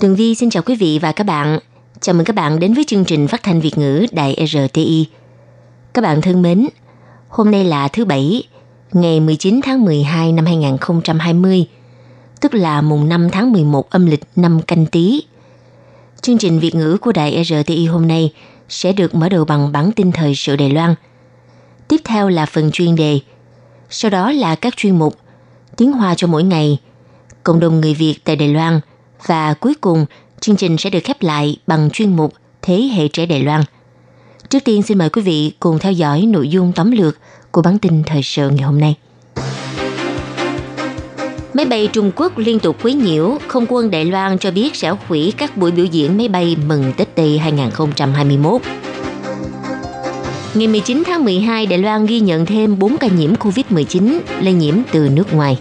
[0.00, 1.58] Tường Vi xin chào quý vị và các bạn.
[2.00, 5.06] Chào mừng các bạn đến với chương trình phát thanh Việt ngữ Đài RTI.
[5.94, 6.68] Các bạn thân mến,
[7.28, 8.42] hôm nay là thứ Bảy,
[8.92, 11.66] ngày 19 tháng 12 năm 2020,
[12.40, 15.22] tức là mùng 5 tháng 11 âm lịch năm canh tí.
[16.20, 18.32] Chương trình Việt ngữ của Đài RTI hôm nay
[18.68, 20.94] sẽ được mở đầu bằng bản tin thời sự Đài Loan.
[21.88, 23.20] Tiếp theo là phần chuyên đề,
[23.90, 25.14] sau đó là các chuyên mục
[25.76, 26.78] Tiếng Hoa cho mỗi ngày,
[27.42, 28.80] Cộng đồng người Việt tại Đài Loan
[29.26, 30.06] và cuối cùng
[30.40, 32.32] chương trình sẽ được khép lại bằng chuyên mục
[32.62, 33.62] Thế hệ trẻ Đài Loan.
[34.50, 37.18] Trước tiên xin mời quý vị cùng theo dõi nội dung tóm lược
[37.50, 38.94] của bản tin thời sự ngày hôm nay.
[41.54, 44.94] Máy bay Trung Quốc liên tục quấy nhiễu, không quân Đài Loan cho biết sẽ
[45.08, 48.62] hủy các buổi biểu diễn máy bay mừng Tết Tây 2021.
[50.54, 54.74] Ngày 19 tháng 12, Đài Loan ghi nhận thêm 4 ca nhiễm COVID-19 lây nhiễm
[54.92, 55.58] từ nước ngoài.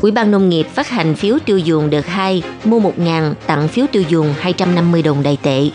[0.00, 3.86] Ủy ban Nông nghiệp phát hành phiếu tiêu dùng đợt 2, mua 1.000 tặng phiếu
[3.92, 5.70] tiêu dùng 250 đồng đại tệ.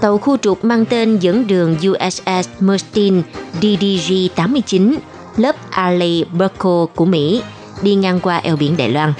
[0.00, 3.22] Tàu khu trục mang tên dẫn đường USS Merstein
[3.60, 4.96] DDG-89
[5.36, 7.42] lớp Arleigh Burko của Mỹ
[7.82, 9.12] đi ngang qua eo biển Đài Loan.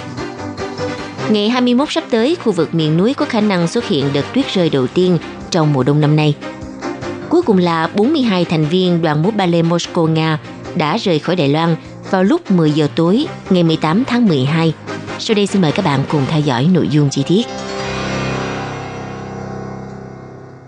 [1.31, 4.55] Ngày 21 sắp tới, khu vực miền núi có khả năng xuất hiện đợt tuyết
[4.55, 5.19] rơi đầu tiên
[5.50, 6.34] trong mùa đông năm nay.
[7.28, 10.39] Cuối cùng là 42 thành viên đoàn múa ballet Moscow Nga
[10.75, 11.77] đã rời khỏi Đài Loan
[12.10, 14.74] vào lúc 10 giờ tối ngày 18 tháng 12.
[15.18, 17.46] Sau đây xin mời các bạn cùng theo dõi nội dung chi tiết.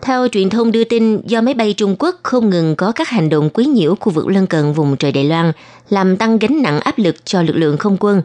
[0.02, 3.28] Theo truyền thông đưa tin, do máy bay Trung Quốc không ngừng có các hành
[3.28, 5.52] động quấy nhiễu khu vực lân cận vùng trời Đài Loan,
[5.90, 8.22] làm tăng gánh nặng áp lực cho lực lượng không quân.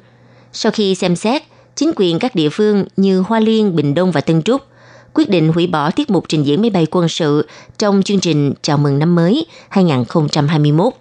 [0.53, 1.43] Sau khi xem xét,
[1.75, 4.61] chính quyền các địa phương như Hoa Liên, Bình Đông và Tân Trúc
[5.13, 8.53] quyết định hủy bỏ tiết mục trình diễn máy bay quân sự trong chương trình
[8.61, 10.93] chào mừng năm mới 2021.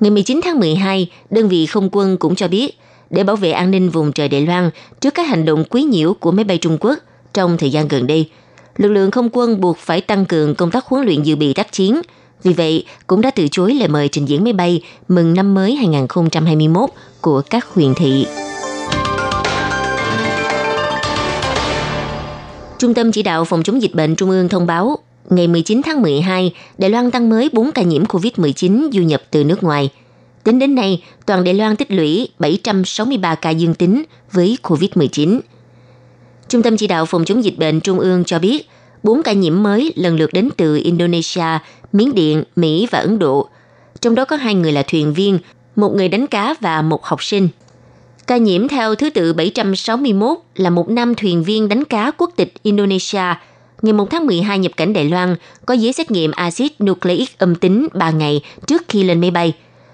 [0.00, 2.78] Ngày 19 tháng 12, đơn vị không quân cũng cho biết,
[3.10, 6.14] để bảo vệ an ninh vùng trời Đài Loan trước các hành động quấy nhiễu
[6.14, 6.98] của máy bay Trung Quốc
[7.34, 8.28] trong thời gian gần đây,
[8.76, 11.72] lực lượng không quân buộc phải tăng cường công tác huấn luyện dự bị tác
[11.72, 12.00] chiến.
[12.42, 15.74] Vì vậy, cũng đã từ chối lời mời trình diễn máy bay mừng năm mới
[15.74, 16.90] 2021
[17.20, 18.26] của các huyện thị.
[22.78, 24.98] Trung tâm chỉ đạo phòng chống dịch bệnh Trung ương thông báo,
[25.30, 29.44] ngày 19 tháng 12, Đài Loan tăng mới 4 ca nhiễm COVID-19 du nhập từ
[29.44, 29.90] nước ngoài.
[30.44, 34.02] Tính đến nay, toàn Đài Loan tích lũy 763 ca dương tính
[34.32, 35.40] với COVID-19.
[36.48, 38.68] Trung tâm chỉ đạo phòng chống dịch bệnh Trung ương cho biết,
[39.02, 41.58] 4 ca nhiễm mới lần lượt đến từ Indonesia,
[41.92, 43.48] Miến Điện, Mỹ và Ấn Độ.
[44.00, 45.38] Trong đó có hai người là thuyền viên,
[45.76, 47.48] một người đánh cá và một học sinh.
[48.26, 52.54] Ca nhiễm theo thứ tự 761 là một nam thuyền viên đánh cá quốc tịch
[52.62, 53.34] Indonesia,
[53.82, 55.36] ngày 1 tháng 12 nhập cảnh Đài Loan,
[55.66, 59.52] có giấy xét nghiệm axit nucleic âm tính 3 ngày trước khi lên máy bay.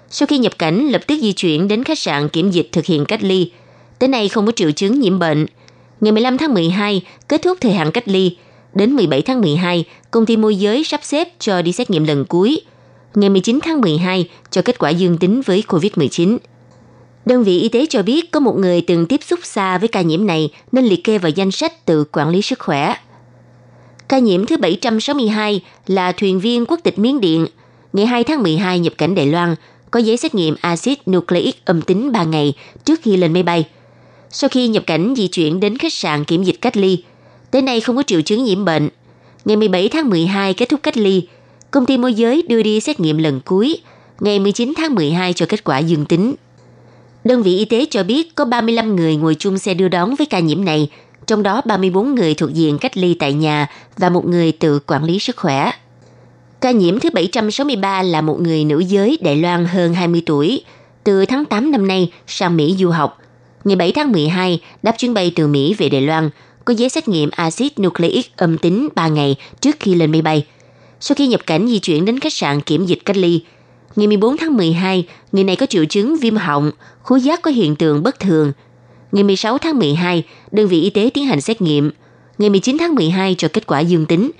[0.09, 3.05] Sau khi nhập cảnh, lập tức di chuyển đến khách sạn kiểm dịch thực hiện
[3.05, 3.51] cách ly.
[3.99, 5.45] Tới nay không có triệu chứng nhiễm bệnh.
[6.01, 8.37] Ngày 15 tháng 12, kết thúc thời hạn cách ly.
[8.73, 12.25] Đến 17 tháng 12, công ty môi giới sắp xếp cho đi xét nghiệm lần
[12.25, 12.61] cuối.
[13.15, 16.37] Ngày 19 tháng 12, cho kết quả dương tính với COVID-19.
[17.25, 20.01] Đơn vị y tế cho biết có một người từng tiếp xúc xa với ca
[20.01, 22.95] nhiễm này nên liệt kê vào danh sách tự quản lý sức khỏe.
[24.09, 27.47] Ca nhiễm thứ 762 là thuyền viên quốc tịch Miến Điện.
[27.93, 29.55] Ngày 2 tháng 12 nhập cảnh Đài Loan,
[29.91, 32.53] có giấy xét nghiệm axit nucleic âm tính 3 ngày
[32.85, 33.65] trước khi lên máy bay.
[34.29, 37.03] Sau khi nhập cảnh di chuyển đến khách sạn kiểm dịch cách ly,
[37.51, 38.89] tới nay không có triệu chứng nhiễm bệnh.
[39.45, 41.27] Ngày 17 tháng 12 kết thúc cách ly,
[41.71, 43.77] công ty môi giới đưa đi xét nghiệm lần cuối,
[44.19, 46.35] ngày 19 tháng 12 cho kết quả dương tính.
[47.23, 50.27] Đơn vị y tế cho biết có 35 người ngồi chung xe đưa đón với
[50.27, 50.89] ca nhiễm này,
[51.27, 55.03] trong đó 34 người thuộc diện cách ly tại nhà và một người tự quản
[55.03, 55.71] lý sức khỏe.
[56.61, 60.63] Ca nhiễm thứ 763 là một người nữ giới Đài Loan hơn 20 tuổi,
[61.03, 63.17] từ tháng 8 năm nay sang Mỹ du học.
[63.63, 66.29] Ngày 7 tháng 12, đáp chuyến bay từ Mỹ về Đài Loan,
[66.65, 70.45] có giấy xét nghiệm axit nucleic âm tính 3 ngày trước khi lên máy bay.
[70.99, 73.41] Sau khi nhập cảnh di chuyển đến khách sạn kiểm dịch cách ly,
[73.95, 76.71] ngày 14 tháng 12, người này có triệu chứng viêm họng,
[77.03, 78.51] khứu giác có hiện tượng bất thường.
[79.17, 81.91] Ngày 16 tháng 12, đơn vị y tế tiến hành xét nghiệm.
[82.37, 84.31] Ngày 19 tháng 12 cho kết quả dương tính.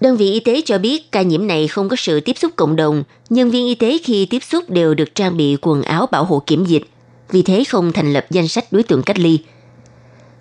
[0.00, 2.76] Đơn vị y tế cho biết ca nhiễm này không có sự tiếp xúc cộng
[2.76, 6.24] đồng, nhân viên y tế khi tiếp xúc đều được trang bị quần áo bảo
[6.24, 6.82] hộ kiểm dịch,
[7.30, 9.38] vì thế không thành lập danh sách đối tượng cách ly.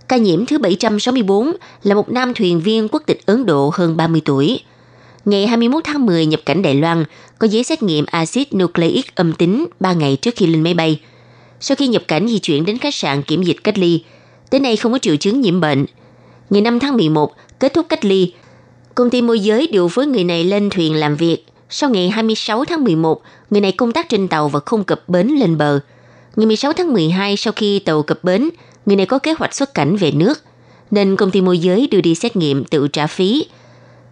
[0.07, 1.51] Ca nhiễm thứ 764
[1.83, 4.60] là một nam thuyền viên quốc tịch Ấn Độ hơn 30 tuổi.
[5.25, 7.06] Ngày 21 tháng 10 nhập cảnh Đài Loan,
[7.39, 11.00] có giấy xét nghiệm axit nucleic âm tính 3 ngày trước khi lên máy bay.
[11.68, 14.04] Sau khi nhập cảnh di chuyển đến khách sạn kiểm dịch cách ly,
[14.50, 15.86] tới nay không có triệu chứng nhiễm bệnh.
[16.50, 18.34] Ngày 5 tháng 11, kết thúc cách ly,
[18.96, 21.46] công ty môi giới điều phối người này lên thuyền làm việc.
[21.70, 25.28] Sau ngày 26 tháng 11, người này công tác trên tàu và không cập bến
[25.28, 25.80] lên bờ.
[26.36, 28.50] Ngày 16 tháng 12, sau khi tàu cập bến,
[28.86, 30.44] người này có kế hoạch xuất cảnh về nước,
[30.92, 33.46] nên công ty môi giới đưa đi xét nghiệm tự trả phí.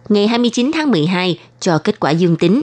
[0.08, 2.62] Ngày 29 tháng 12 cho kết quả dương tính.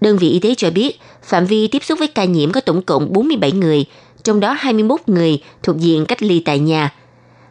[0.00, 2.82] Đơn vị y tế cho biết, phạm vi tiếp xúc với ca nhiễm có tổng
[2.82, 3.84] cộng 47 người,
[4.22, 6.92] trong đó 21 người thuộc diện cách ly tại nhà.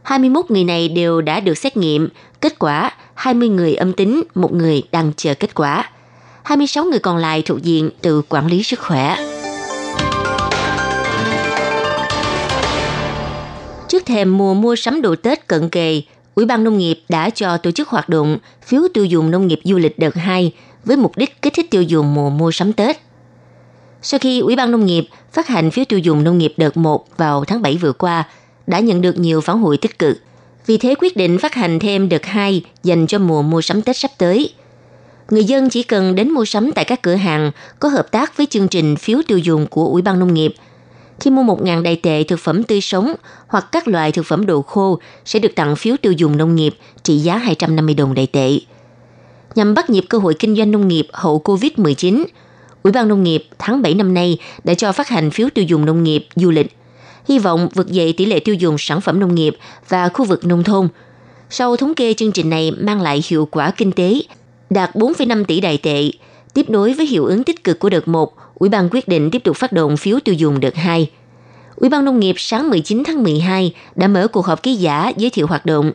[0.03, 2.09] 21 người này đều đã được xét nghiệm,
[2.41, 5.89] kết quả 20 người âm tính, một người đang chờ kết quả.
[6.43, 9.17] 26 người còn lại thuộc diện tự quản lý sức khỏe.
[13.87, 16.01] Trước thềm mùa mua sắm đồ Tết cận kề,
[16.35, 19.59] Ủy ban Nông nghiệp đã cho tổ chức hoạt động phiếu tiêu dùng nông nghiệp
[19.63, 20.51] du lịch đợt 2
[20.85, 22.97] với mục đích kích thích tiêu dùng mùa mua sắm Tết.
[24.01, 27.17] Sau khi Ủy ban Nông nghiệp phát hành phiếu tiêu dùng nông nghiệp đợt 1
[27.17, 28.23] vào tháng 7 vừa qua,
[28.67, 30.17] đã nhận được nhiều phản hồi tích cực.
[30.65, 33.97] Vì thế quyết định phát hành thêm đợt 2 dành cho mùa mua sắm Tết
[33.97, 34.53] sắp tới.
[35.29, 38.45] Người dân chỉ cần đến mua sắm tại các cửa hàng có hợp tác với
[38.45, 40.55] chương trình phiếu tiêu dùng của Ủy ban Nông nghiệp–
[41.19, 43.13] khi mua 1.000 đầy tệ thực phẩm tươi sống
[43.47, 46.75] hoặc các loại thực phẩm đồ khô sẽ được tặng phiếu tiêu dùng nông nghiệp
[47.03, 48.59] trị giá 250 đồng đầy tệ.
[49.55, 52.25] Nhằm bắt nhịp cơ hội kinh doanh nông nghiệp hậu COVID-19,
[52.83, 55.85] Ủy ban Nông nghiệp tháng 7 năm nay đã cho phát hành phiếu tiêu dùng
[55.85, 56.77] nông nghiệp du lịch,
[57.27, 59.57] hy vọng vực dậy tỷ lệ tiêu dùng sản phẩm nông nghiệp
[59.89, 60.87] và khu vực nông thôn.
[61.49, 64.21] Sau thống kê chương trình này mang lại hiệu quả kinh tế
[64.69, 66.11] đạt 4,5 tỷ đại tệ,
[66.53, 69.43] tiếp nối với hiệu ứng tích cực của đợt 1 Ủy ban quyết định tiếp
[69.43, 71.09] tục phát động phiếu tiêu dùng đợt 2.
[71.75, 75.29] Ủy ban Nông nghiệp sáng 19 tháng 12 đã mở cuộc họp ký giả giới
[75.29, 75.91] thiệu hoạt động.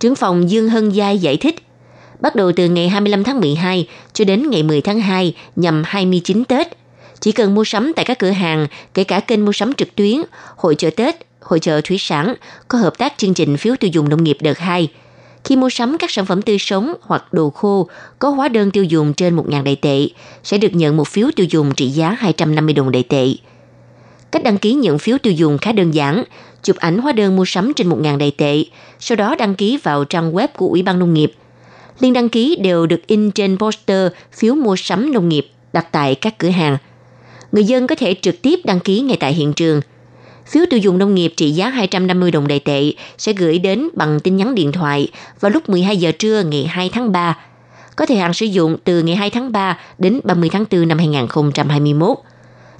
[0.00, 1.65] Trưởng phòng Dương Hân Giai giải thích,
[2.20, 6.44] bắt đầu từ ngày 25 tháng 12 cho đến ngày 10 tháng 2 nhằm 29
[6.44, 6.68] Tết.
[7.20, 10.22] Chỉ cần mua sắm tại các cửa hàng, kể cả kênh mua sắm trực tuyến,
[10.56, 12.34] hội chợ Tết, hội chợ thủy sản,
[12.68, 14.88] có hợp tác chương trình phiếu tiêu dùng nông nghiệp đợt 2–
[15.46, 17.88] khi mua sắm các sản phẩm tươi sống hoặc đồ khô
[18.18, 20.08] có hóa đơn tiêu dùng trên 1.000 đại tệ,
[20.42, 23.28] sẽ được nhận một phiếu tiêu dùng trị giá 250 đồng đại tệ.
[24.30, 26.24] Cách đăng ký nhận phiếu tiêu dùng khá đơn giản,
[26.62, 28.64] chụp ảnh hóa đơn mua sắm trên 1.000 đại tệ,
[29.00, 31.32] sau đó đăng ký vào trang web của Ủy ban Nông nghiệp.
[32.00, 36.14] Liên đăng ký đều được in trên poster phiếu mua sắm nông nghiệp đặt tại
[36.14, 36.76] các cửa hàng.
[37.52, 39.80] Người dân có thể trực tiếp đăng ký ngay tại hiện trường–
[40.46, 44.20] Phiếu tiêu dùng nông nghiệp trị giá 250 đồng đại tệ sẽ gửi đến bằng
[44.20, 45.08] tin nhắn điện thoại
[45.40, 47.38] vào lúc 12 giờ trưa ngày 2 tháng 3.
[47.96, 50.98] Có thời hạn sử dụng từ ngày 2 tháng 3 đến 30 tháng 4 năm
[50.98, 52.18] 2021.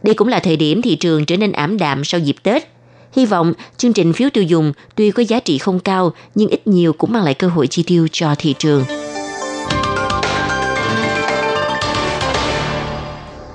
[0.03, 2.69] Đây cũng là thời điểm thị trường trở nên ảm đạm sau dịp Tết.
[3.13, 6.67] Hy vọng chương trình phiếu tiêu dùng tuy có giá trị không cao, nhưng ít
[6.67, 8.85] nhiều cũng mang lại cơ hội chi tiêu cho thị trường.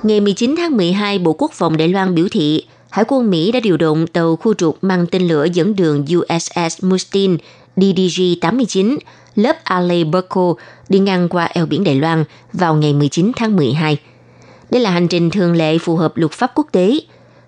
[0.02, 3.60] Ngày 19 tháng 12, Bộ Quốc phòng Đài Loan biểu thị Hải quân Mỹ đã
[3.60, 7.36] điều động tàu khu trục mang tên lửa dẫn đường USS Mustin
[7.76, 8.96] DDG-89
[9.34, 10.54] lớp Alley Berko
[10.88, 13.96] đi ngang qua eo biển Đài Loan vào ngày 19 tháng 12.
[14.70, 17.00] Đây là hành trình thường lệ phù hợp luật pháp quốc tế.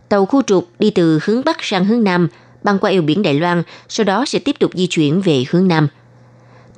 [0.08, 2.28] Tàu khu trục đi từ hướng Bắc sang hướng Nam,
[2.62, 5.68] băng qua eo biển Đài Loan, sau đó sẽ tiếp tục di chuyển về hướng
[5.68, 5.88] Nam.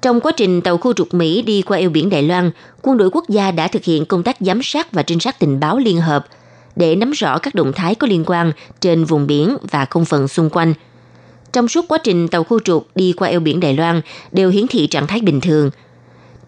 [0.02, 2.50] Trong quá trình tàu khu trục Mỹ đi qua eo biển Đài Loan,
[2.82, 5.60] quân đội quốc gia đã thực hiện công tác giám sát và trinh sát tình
[5.60, 6.26] báo liên hợp–
[6.76, 10.28] để nắm rõ các động thái có liên quan trên vùng biển và không phận
[10.28, 10.74] xung quanh.
[11.52, 14.00] Trong suốt quá trình tàu khu trục đi qua eo biển Đài Loan
[14.32, 15.70] đều hiển thị trạng thái bình thường.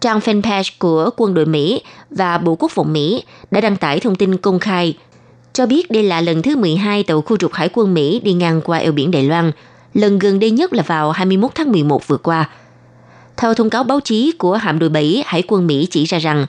[0.01, 4.15] Trang fanpage của quân đội Mỹ và Bộ Quốc phòng Mỹ đã đăng tải thông
[4.15, 4.97] tin công khai
[5.53, 8.61] cho biết đây là lần thứ 12 tàu khu trục hải quân Mỹ đi ngang
[8.61, 9.51] qua eo biển Đài Loan,
[9.93, 12.49] lần gần đây nhất là vào 21 tháng 11 vừa qua.
[13.39, 16.45] Theo thông cáo báo chí của hạm đội 7 Hải quân Mỹ chỉ ra rằng,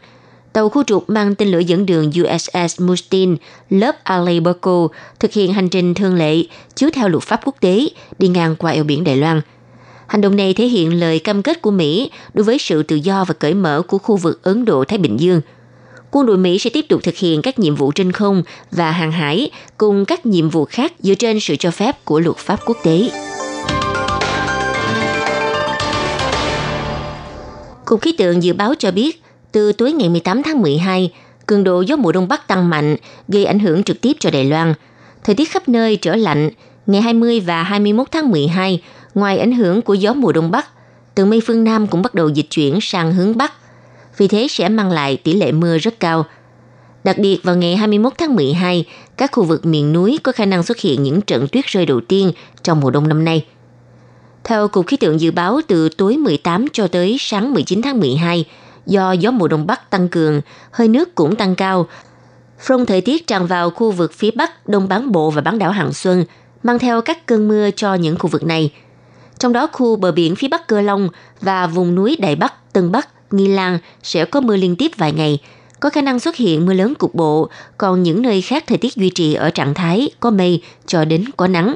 [0.53, 3.37] tàu khu trục mang tên lửa dẫn đường USS Mustin
[3.71, 4.41] lớp Alley
[5.21, 6.43] thực hiện hành trình thường lệ
[6.75, 9.41] chiếu theo luật pháp quốc tế đi ngang qua eo biển Đài Loan.
[10.07, 13.25] Hành động này thể hiện lời cam kết của Mỹ đối với sự tự do
[13.25, 15.41] và cởi mở của khu vực Ấn Độ-Thái Bình Dương.
[16.11, 19.13] Quân đội Mỹ sẽ tiếp tục thực hiện các nhiệm vụ trên không và hàng
[19.13, 22.77] hải cùng các nhiệm vụ khác dựa trên sự cho phép của luật pháp quốc
[22.83, 23.11] tế.
[27.91, 31.13] Cục khí tượng dự báo cho biết, từ tối ngày 18 tháng 12,
[31.47, 32.97] cường độ gió mùa đông bắc tăng mạnh,
[33.29, 34.75] gây ảnh hưởng trực tiếp cho Đài Loan.
[35.25, 36.51] Thời tiết khắp nơi trở lạnh.
[36.87, 38.83] Ngày 20 và 21 tháng 12,
[39.15, 40.67] ngoài ảnh hưởng của gió mùa đông bắc,
[41.15, 43.53] tầng mây phương Nam cũng bắt đầu dịch chuyển sang hướng Bắc.
[44.17, 46.25] Vì thế sẽ mang lại tỷ lệ mưa rất cao.
[47.05, 48.85] Đặc biệt vào ngày 21 tháng 12,
[49.17, 52.01] các khu vực miền núi có khả năng xuất hiện những trận tuyết rơi đầu
[52.01, 52.33] tiên
[52.63, 53.45] trong mùa đông năm nay–
[54.45, 58.45] theo Cục Khí tượng Dự báo từ tối 18 cho tới sáng 19 tháng 12,
[58.87, 61.87] do gió mùa đông bắc tăng cường, hơi nước cũng tăng cao.
[62.59, 65.71] Phong thời tiết tràn vào khu vực phía bắc, đông bán bộ và bán đảo
[65.71, 66.25] Hằng Xuân,
[66.63, 68.73] mang theo các cơn mưa cho những khu vực này.
[69.39, 71.09] Trong đó khu bờ biển phía bắc Cơ Long
[71.41, 75.13] và vùng núi Đại Bắc, Tân Bắc, Nghi Lan sẽ có mưa liên tiếp vài
[75.13, 75.39] ngày,
[75.81, 78.95] có khả năng xuất hiện mưa lớn cục bộ, còn những nơi khác thời tiết
[78.95, 81.75] duy trì ở trạng thái có mây cho đến có nắng.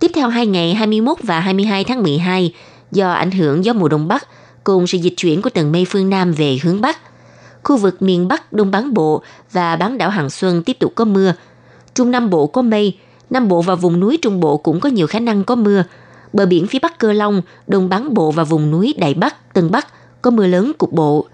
[0.00, 2.54] Tiếp theo hai ngày 21 và 22 tháng 12,
[2.92, 4.28] do ảnh hưởng gió mùa đông bắc
[4.64, 6.98] cùng sự dịch chuyển của tầng mây phương Nam về hướng Bắc,
[7.62, 11.04] khu vực miền Bắc Đông bán bộ và bán đảo Hằng Xuân tiếp tục có
[11.04, 11.34] mưa.
[11.94, 12.98] Trung Nam Bộ có mây,
[13.30, 15.84] Nam Bộ và vùng núi Trung Bộ cũng có nhiều khả năng có mưa.
[16.32, 19.70] Bờ biển phía Bắc Cơ Long, Đông bán bộ và vùng núi Đại Bắc, Tân
[19.70, 19.86] Bắc
[20.22, 21.26] có mưa lớn cục bộ.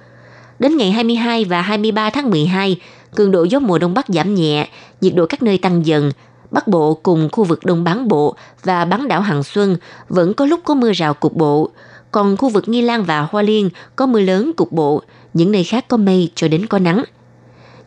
[0.59, 2.81] Đến ngày 22 và 23 tháng 12,
[3.15, 4.69] cường độ gió mùa đông bắc giảm nhẹ,
[5.01, 6.11] nhiệt độ các nơi tăng dần.
[6.51, 9.77] Bắc Bộ cùng khu vực Đông bán bộ và bán đảo Hằng Xuân
[10.09, 11.71] vẫn có lúc có mưa rào cục bộ.
[12.11, 15.03] Còn khu vực Nghi Lan và Hoa Liên có mưa lớn cục bộ,
[15.35, 17.05] những nơi khác có mây cho đến có nắng.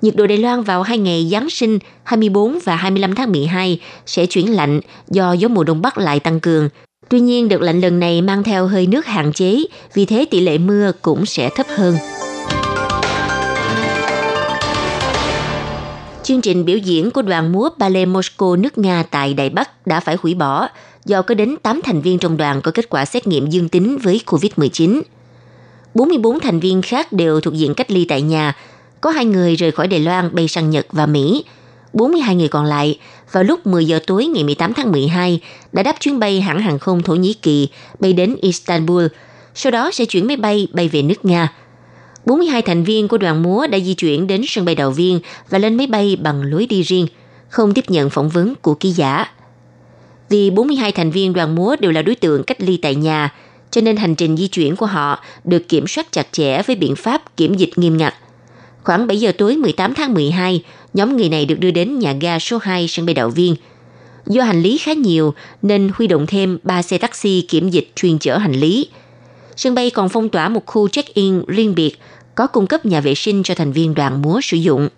[0.01, 4.25] Nhiệt độ Đài Loan vào hai ngày Giáng sinh 24 và 25 tháng 12 sẽ
[4.25, 6.69] chuyển lạnh do gió mùa đông bắc lại tăng cường.
[7.09, 9.63] Tuy nhiên, đợt lạnh lần này mang theo hơi nước hạn chế,
[9.93, 11.95] vì thế tỷ lệ mưa cũng sẽ thấp hơn.
[16.29, 19.99] Chương trình biểu diễn của đoàn múa ballet Moscow nước Nga tại Đài Bắc đã
[19.99, 20.67] phải hủy bỏ
[21.05, 23.97] do có đến 8 thành viên trong đoàn có kết quả xét nghiệm dương tính
[23.97, 25.01] với COVID-19.
[25.93, 28.55] 44 thành viên khác đều thuộc diện cách ly tại nhà.
[29.01, 31.43] Có hai người rời khỏi Đài Loan bay sang Nhật và Mỹ.
[31.93, 32.99] 42 người còn lại
[33.31, 36.79] vào lúc 10 giờ tối ngày 18 tháng 12 đã đáp chuyến bay hãng hàng
[36.79, 37.69] không Thổ Nhĩ Kỳ
[37.99, 39.05] bay đến Istanbul,
[39.55, 41.53] sau đó sẽ chuyển máy bay bay về nước Nga.
[42.29, 45.19] 42 thành viên của đoàn múa đã di chuyển đến sân bay đầu viên
[45.49, 47.07] và lên máy bay bằng lối đi riêng,
[47.49, 49.25] không tiếp nhận phỏng vấn của ký giả.
[50.29, 53.33] Vì 42 thành viên đoàn múa đều là đối tượng cách ly tại nhà,
[53.71, 56.95] cho nên hành trình di chuyển của họ được kiểm soát chặt chẽ với biện
[56.95, 58.13] pháp kiểm dịch nghiêm ngặt.
[58.83, 62.39] Khoảng 7 giờ tối 18 tháng 12, nhóm người này được đưa đến nhà ga
[62.39, 63.55] số 2 sân bay Đạo Viên.
[64.25, 68.19] Do hành lý khá nhiều nên huy động thêm 3 xe taxi kiểm dịch chuyên
[68.19, 68.87] chở hành lý.
[69.55, 71.99] Sân bay còn phong tỏa một khu check-in riêng biệt
[72.39, 74.89] có cung cấp nhà vệ sinh cho thành viên đoàn múa sử dụng.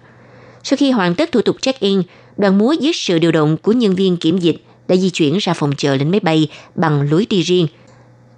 [0.64, 2.02] Sau khi hoàn tất thủ tục check-in,
[2.38, 5.54] đoàn múa dưới sự điều động của nhân viên kiểm dịch đã di chuyển ra
[5.54, 7.68] phòng chờ lên máy bay bằng lối đi riêng.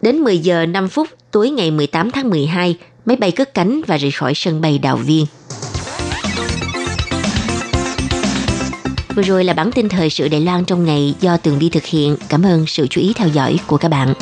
[0.01, 3.98] Đến 10 giờ 5 phút tối ngày 18 tháng 12, máy bay cất cánh và
[3.98, 5.25] rời khỏi sân bay Đào Viên.
[9.15, 11.86] Vừa rồi là bản tin thời sự Đài Loan trong ngày do Tường Vi thực
[11.86, 12.15] hiện.
[12.29, 14.13] Cảm ơn sự chú ý theo dõi của các bạn.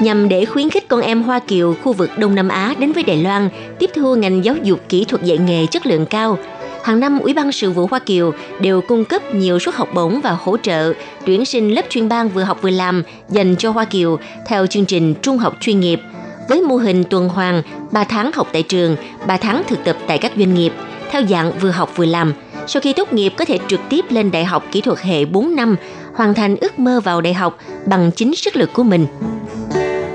[0.00, 3.02] Nhằm để khuyến khích con em Hoa Kiều khu vực Đông Nam Á đến với
[3.02, 6.38] Đài Loan tiếp thu ngành giáo dục kỹ thuật dạy nghề chất lượng cao.
[6.84, 10.20] Hàng năm, Ủy ban sự vụ Hoa Kiều đều cung cấp nhiều suất học bổng
[10.20, 10.92] và hỗ trợ
[11.26, 14.84] tuyển sinh lớp chuyên ban vừa học vừa làm dành cho Hoa Kiều theo chương
[14.84, 16.00] trình trung học chuyên nghiệp
[16.48, 17.62] với mô hình tuần hoàn
[17.92, 20.72] 3 tháng học tại trường, 3 tháng thực tập tại các doanh nghiệp
[21.10, 22.32] theo dạng vừa học vừa làm.
[22.66, 25.56] Sau khi tốt nghiệp có thể trực tiếp lên đại học kỹ thuật hệ 4
[25.56, 25.76] năm,
[26.14, 29.06] hoàn thành ước mơ vào đại học bằng chính sức lực của mình.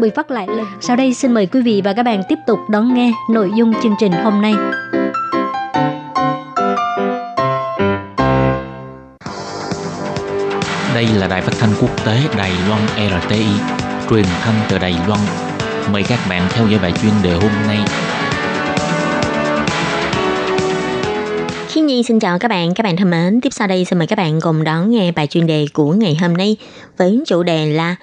[0.00, 0.66] buổi phát lại lần.
[0.80, 3.72] Sau đây xin mời quý vị và các bạn tiếp tục đón nghe nội dung
[3.82, 4.54] chương trình hôm nay.
[10.94, 12.80] Đây là đài phát thanh quốc tế Đài Loan
[13.22, 13.46] RTI,
[14.10, 15.20] truyền thanh từ Đài Loan.
[15.92, 17.78] Mời các bạn theo dõi bài chuyên đề hôm nay.
[21.68, 23.40] Khi Nhi xin chào các bạn, các bạn thân mến.
[23.40, 26.16] Tiếp sau đây xin mời các bạn cùng đón nghe bài chuyên đề của ngày
[26.20, 26.56] hôm nay
[26.96, 27.96] với chủ đề là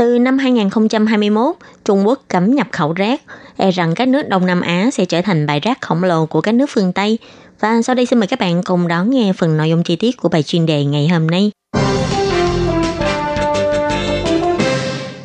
[0.00, 1.54] từ năm 2021,
[1.84, 3.22] Trung Quốc cấm nhập khẩu rác,
[3.56, 6.40] e rằng các nước Đông Nam Á sẽ trở thành bãi rác khổng lồ của
[6.40, 7.18] các nước phương Tây.
[7.60, 10.16] Và sau đây xin mời các bạn cùng đón nghe phần nội dung chi tiết
[10.16, 11.50] của bài chuyên đề ngày hôm nay.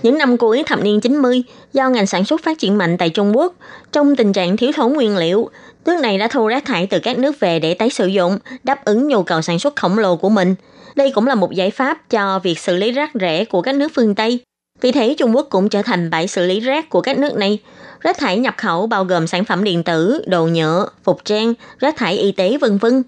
[0.03, 3.37] Những năm cuối thập niên 90, do ngành sản xuất phát triển mạnh tại Trung
[3.37, 3.53] Quốc,
[3.91, 5.49] trong tình trạng thiếu thốn nguyên liệu,
[5.85, 8.85] nước này đã thu rác thải từ các nước về để tái sử dụng, đáp
[8.85, 10.55] ứng nhu cầu sản xuất khổng lồ của mình.
[10.95, 13.91] Đây cũng là một giải pháp cho việc xử lý rác rẻ của các nước
[13.95, 14.39] phương Tây.
[14.81, 17.59] Vì thế, Trung Quốc cũng trở thành bãi xử lý rác của các nước này.
[17.99, 21.97] Rác thải nhập khẩu bao gồm sản phẩm điện tử, đồ nhựa, phục trang, rác
[21.97, 23.03] thải y tế, vân vân.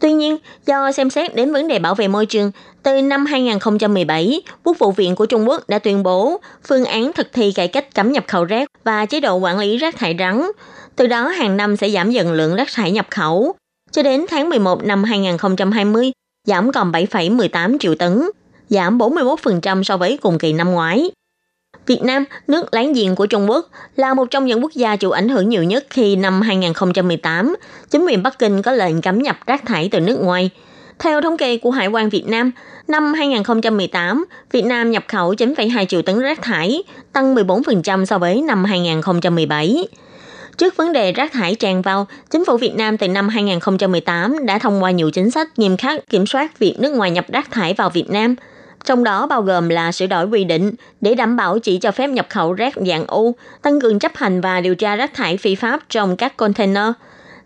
[0.00, 0.36] Tuy nhiên,
[0.66, 4.92] do xem xét đến vấn đề bảo vệ môi trường, từ năm 2017, Quốc vụ
[4.92, 8.24] viện của Trung Quốc đã tuyên bố phương án thực thi cải cách cấm nhập
[8.28, 10.42] khẩu rác và chế độ quản lý rác thải rắn.
[10.96, 13.54] Từ đó hàng năm sẽ giảm dần lượng rác thải nhập khẩu.
[13.92, 16.12] Cho đến tháng 11 năm 2020,
[16.46, 18.22] giảm còn 7,18 triệu tấn,
[18.68, 21.10] giảm 41% so với cùng kỳ năm ngoái.
[21.86, 25.10] Việt Nam, nước láng giềng của Trung Quốc, là một trong những quốc gia chịu
[25.10, 27.56] ảnh hưởng nhiều nhất khi năm 2018,
[27.90, 30.50] chính quyền Bắc Kinh có lệnh cấm nhập rác thải từ nước ngoài.
[30.98, 32.50] Theo thống kê của Hải quan Việt Nam,
[32.88, 36.82] năm 2018, Việt Nam nhập khẩu 9,2 triệu tấn rác thải,
[37.12, 39.88] tăng 14% so với năm 2017.
[40.56, 44.58] Trước vấn đề rác thải tràn vào, chính phủ Việt Nam từ năm 2018 đã
[44.58, 47.74] thông qua nhiều chính sách nghiêm khắc kiểm soát việc nước ngoài nhập rác thải
[47.74, 48.34] vào Việt Nam–
[48.84, 52.06] trong đó bao gồm là sửa đổi quy định để đảm bảo chỉ cho phép
[52.10, 55.54] nhập khẩu rác dạng U, tăng cường chấp hành và điều tra rác thải phi
[55.54, 56.84] pháp trong các container.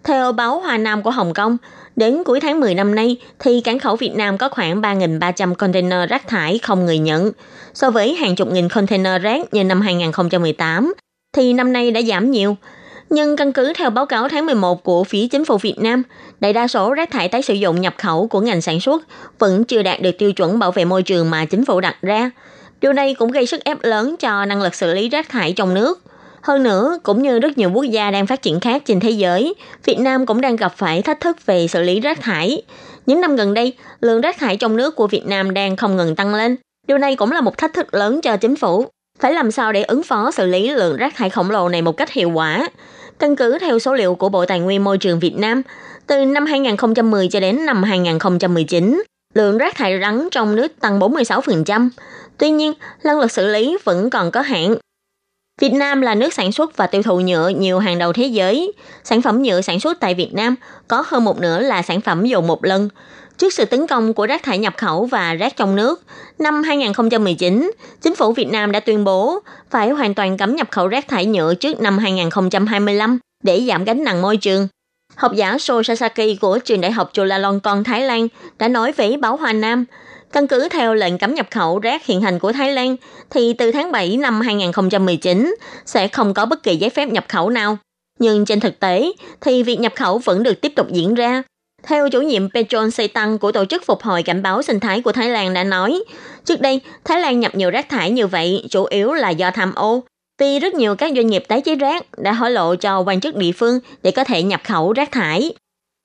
[0.04, 1.56] Theo báo Hoa Nam của Hồng Kông,
[1.96, 6.10] đến cuối tháng 10 năm nay thì cảng khẩu Việt Nam có khoảng 3.300 container
[6.10, 7.32] rác thải không người nhận.
[7.74, 10.94] So với hàng chục nghìn container rác như năm 2018,
[11.32, 12.56] thì năm nay đã giảm nhiều–
[13.12, 16.02] nhưng căn cứ theo báo cáo tháng 11 của phía chính phủ Việt Nam,
[16.40, 19.02] đại đa số rác thải tái sử dụng nhập khẩu của ngành sản xuất
[19.38, 22.30] vẫn chưa đạt được tiêu chuẩn bảo vệ môi trường mà chính phủ đặt ra.
[22.80, 25.74] Điều này cũng gây sức ép lớn cho năng lực xử lý rác thải trong
[25.74, 26.02] nước.
[26.42, 29.54] Hơn nữa, cũng như rất nhiều quốc gia đang phát triển khác trên thế giới,
[29.84, 32.62] Việt Nam cũng đang gặp phải thách thức về xử lý rác thải.
[33.06, 36.16] Những năm gần đây, lượng rác thải trong nước của Việt Nam đang không ngừng
[36.16, 36.56] tăng lên.
[36.88, 38.86] Điều này cũng là một thách thức lớn cho chính phủ.
[39.20, 41.96] Phải làm sao để ứng phó xử lý lượng rác thải khổng lồ này một
[41.96, 42.68] cách hiệu quả.
[43.22, 45.62] Căn cứ theo số liệu của Bộ Tài nguyên Môi trường Việt Nam,
[46.06, 49.02] từ năm 2010 cho đến năm 2019,
[49.34, 51.88] lượng rác thải rắn trong nước tăng 46%.
[52.38, 52.72] Tuy nhiên,
[53.04, 54.74] năng lực xử lý vẫn còn có hạn.
[55.60, 58.72] Việt Nam là nước sản xuất và tiêu thụ nhựa nhiều hàng đầu thế giới.
[59.04, 60.54] Sản phẩm nhựa sản xuất tại Việt Nam
[60.88, 62.88] có hơn một nửa là sản phẩm dùng một lần.
[63.38, 66.02] Trước sự tấn công của rác thải nhập khẩu và rác trong nước,
[66.38, 69.40] năm 2019, chính phủ Việt Nam đã tuyên bố
[69.70, 74.04] phải hoàn toàn cấm nhập khẩu rác thải nhựa trước năm 2025 để giảm gánh
[74.04, 74.68] nặng môi trường.
[75.14, 79.36] Học giả So Sasaki của trường đại học Chulalongkorn Thái Lan đã nói với báo
[79.36, 79.84] Hoa Nam,
[80.32, 82.96] căn cứ theo lệnh cấm nhập khẩu rác hiện hành của Thái Lan,
[83.30, 87.50] thì từ tháng 7 năm 2019 sẽ không có bất kỳ giấy phép nhập khẩu
[87.50, 87.78] nào.
[88.18, 91.42] Nhưng trên thực tế thì việc nhập khẩu vẫn được tiếp tục diễn ra
[91.82, 95.12] theo chủ nhiệm Petron Seitan của Tổ chức Phục hồi Cảnh báo Sinh thái của
[95.12, 96.04] Thái Lan đã nói,
[96.44, 99.74] trước đây Thái Lan nhập nhiều rác thải như vậy chủ yếu là do tham
[99.74, 100.04] ô,
[100.38, 103.36] vì rất nhiều các doanh nghiệp tái chế rác đã hối lộ cho quan chức
[103.36, 105.52] địa phương để có thể nhập khẩu rác thải.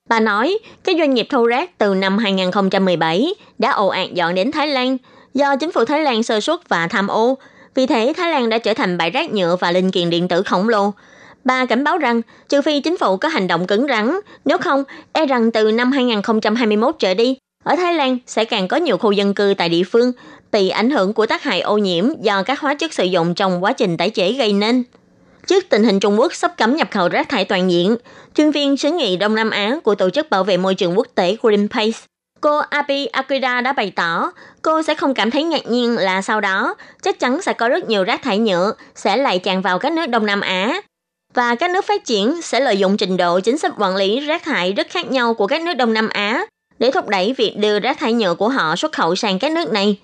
[0.10, 4.52] Bà nói, các doanh nghiệp thu rác từ năm 2017 đã ồ ạt dọn đến
[4.52, 4.98] Thái Lan
[5.34, 7.38] do chính phủ Thái Lan sơ suất và tham ô.
[7.76, 10.44] Vì thế, Thái Lan đã trở thành bãi rác nhựa và linh kiện điện tử
[10.44, 10.94] khổng lồ,
[11.48, 14.84] Bà cảnh báo rằng, trừ phi chính phủ có hành động cứng rắn, nếu không,
[15.14, 19.12] e rằng từ năm 2021 trở đi, ở Thái Lan sẽ càng có nhiều khu
[19.12, 20.12] dân cư tại địa phương
[20.52, 23.64] bị ảnh hưởng của tác hại ô nhiễm do các hóa chất sử dụng trong
[23.64, 24.84] quá trình tái chế gây nên.
[25.48, 27.96] Trước tình hình Trung Quốc sắp cấm nhập khẩu rác thải toàn diện,
[28.36, 31.08] chuyên viên sứ nghị Đông Nam Á của Tổ chức Bảo vệ Môi trường Quốc
[31.16, 32.00] tế Greenpeace,
[32.42, 34.32] cô Abi Akira đã bày tỏ
[34.62, 37.90] cô sẽ không cảm thấy ngạc nhiên là sau đó chắc chắn sẽ có rất
[37.90, 40.82] nhiều rác thải nhựa sẽ lại tràn vào các nước Đông Nam Á
[41.38, 44.44] và các nước phát triển sẽ lợi dụng trình độ chính sách quản lý rác
[44.44, 46.46] thải rất khác nhau của các nước Đông Nam Á
[46.80, 49.72] để thúc đẩy việc đưa rác thải nhựa của họ xuất khẩu sang các nước
[49.72, 49.98] này.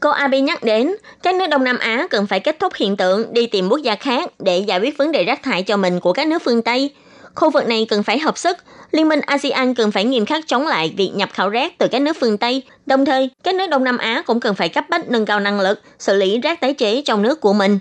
[0.00, 3.32] Cô Abe nhắc đến, các nước Đông Nam Á cần phải kết thúc hiện tượng
[3.32, 6.12] đi tìm quốc gia khác để giải quyết vấn đề rác thải cho mình của
[6.12, 6.90] các nước phương Tây.
[7.34, 8.56] Khu vực này cần phải hợp sức,
[8.90, 12.02] Liên minh ASEAN cần phải nghiêm khắc chống lại việc nhập khẩu rác từ các
[12.02, 12.62] nước phương Tây.
[12.86, 15.60] Đồng thời, các nước Đông Nam Á cũng cần phải cấp bách nâng cao năng
[15.60, 17.78] lực xử lý rác tái chế trong nước của mình.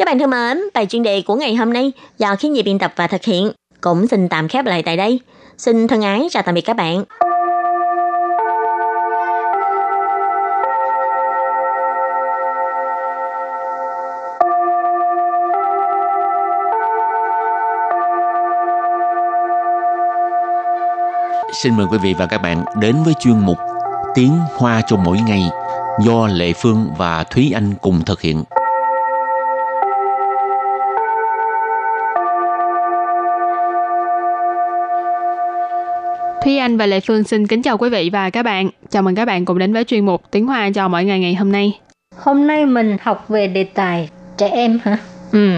[0.00, 2.78] Các bạn thân mến, bài chuyên đề của ngày hôm nay do khiến nhị biên
[2.78, 5.20] tập và thực hiện cũng xin tạm khép lại tại đây.
[5.58, 7.04] Xin thân ái chào tạm biệt các bạn.
[21.62, 23.58] Xin mời quý vị và các bạn đến với chuyên mục
[24.14, 25.42] Tiếng Hoa cho mỗi ngày
[26.04, 28.44] do Lệ Phương và Thúy Anh cùng thực hiện.
[36.44, 38.70] Thúy Anh và Lệ Phương xin kính chào quý vị và các bạn.
[38.90, 41.34] Chào mừng các bạn cùng đến với chuyên mục Tiếng Hoa cho mỗi ngày ngày
[41.34, 41.78] hôm nay.
[42.16, 44.98] Hôm nay mình học về đề tài trẻ em hả?
[45.32, 45.50] Ừ.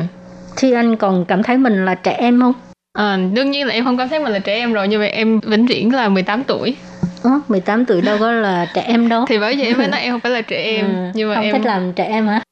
[0.61, 2.53] Thúy Anh còn cảm thấy mình là trẻ em không?
[2.99, 5.07] À, đương nhiên là em không cảm thấy mình là trẻ em rồi, nhưng mà
[5.07, 6.77] em vĩnh viễn là 18 tuổi.
[7.23, 9.25] Ồ, 18 tuổi đâu có là trẻ em đâu.
[9.29, 10.87] Thì bởi vậy em mới nói em không phải là trẻ em.
[10.87, 12.43] Ừ, nhưng mà không em thích làm trẻ em hả?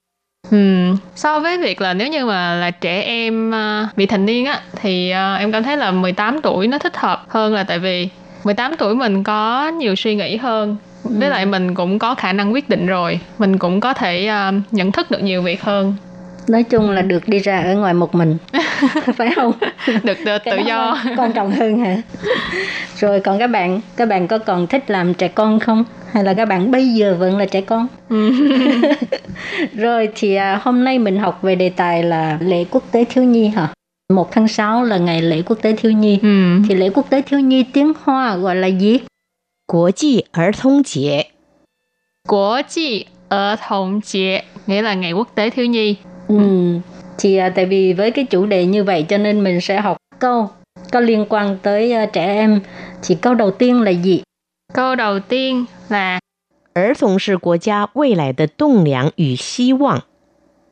[0.51, 0.95] Ừ.
[1.17, 4.61] So với việc là nếu như mà là trẻ em uh, vị thành niên á
[4.77, 8.09] thì uh, em cảm thấy là 18 tuổi nó thích hợp hơn là tại vì
[8.45, 11.31] 18 tuổi mình có nhiều suy nghĩ hơn với Ừ.
[11.31, 14.93] lại mình cũng có khả năng quyết định rồi mình cũng có thể uh, nhận
[14.93, 15.95] thức được nhiều việc hơn
[16.49, 18.37] Nói chung là được đi ra ở ngoài một mình.
[19.17, 19.53] phải không?
[20.03, 21.97] được tự, tự do quan- quan trọng hơn hả?
[22.99, 25.85] Rồi còn các bạn, các bạn có còn thích làm trẻ con không?
[26.13, 27.87] Hay là các bạn bây giờ vẫn là trẻ con?
[28.09, 28.31] Ừ.
[29.75, 33.25] Rồi thì à, hôm nay mình học về đề tài là lễ quốc tế thiếu
[33.25, 33.69] nhi hả?
[34.14, 36.20] 1 tháng 6 là ngày lễ quốc tế thiếu nhi.
[36.22, 36.62] ừ.
[36.70, 39.00] Thì lễ quốc tế thiếu nhi tiếng Hoa gọi là gì?
[39.68, 41.28] 国际儿童节，
[42.28, 45.96] Quốc trị ở thống chế nghĩa là ngày quốc tế thiếu nhi
[46.28, 46.36] Ừ.
[47.18, 49.98] Thì à, tại vì với cái chủ đề như vậy cho nên mình sẽ học
[50.20, 50.50] câu
[50.92, 52.60] có liên quan tới à, trẻ em.
[53.04, 54.24] Thì câu đầu tiên là gì?
[54.74, 56.20] câu đầu tiên là
[56.74, 60.04] 儿童是国家未来的栋梁与希望。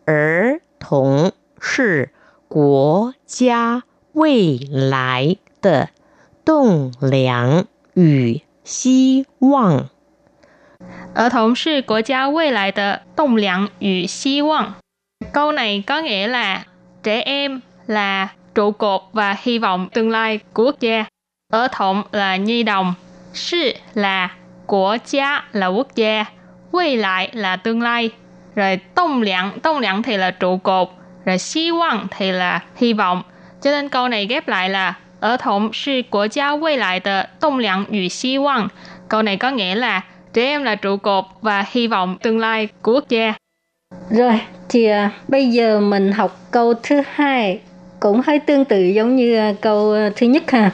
[0.06, 2.10] 儿童是
[2.48, 3.84] 国家
[4.14, 5.90] 未来的
[6.46, 9.90] 栋梁与希望。
[11.16, 14.74] Ở thống是quốc gia未来的栋梁与希望.
[15.34, 16.66] Câu này có nghĩa là
[17.04, 21.06] trẻ em là trụ cột và hy vọng tương lai của quốc gia.
[21.52, 22.94] Ở thống là nhi đồng,
[23.34, 24.36] sư là
[24.68, 26.26] quốc gia là quốc gia,
[26.72, 28.10] 未lại là tương lai,
[28.56, 30.90] rồi tông lặng, tông lặng thì là trụ cột,
[31.28, 33.24] rồi hy vọng thì là hy vọng.
[33.62, 38.70] Cho nên câu này ghép lại là ở thống是国家未来的栋梁与希望.
[39.08, 40.02] Câu này có nghĩa là
[40.34, 43.34] trẻ em là trụ cột và hy vọng tương lai của quốc gia.
[44.10, 47.60] Rồi, thì à, bây giờ mình học câu thứ hai
[48.00, 50.72] cũng hơi tương tự giống như à, câu à, thứ nhất ha.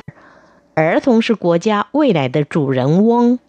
[0.75, 3.39] 儿童是国家未来的主人翁。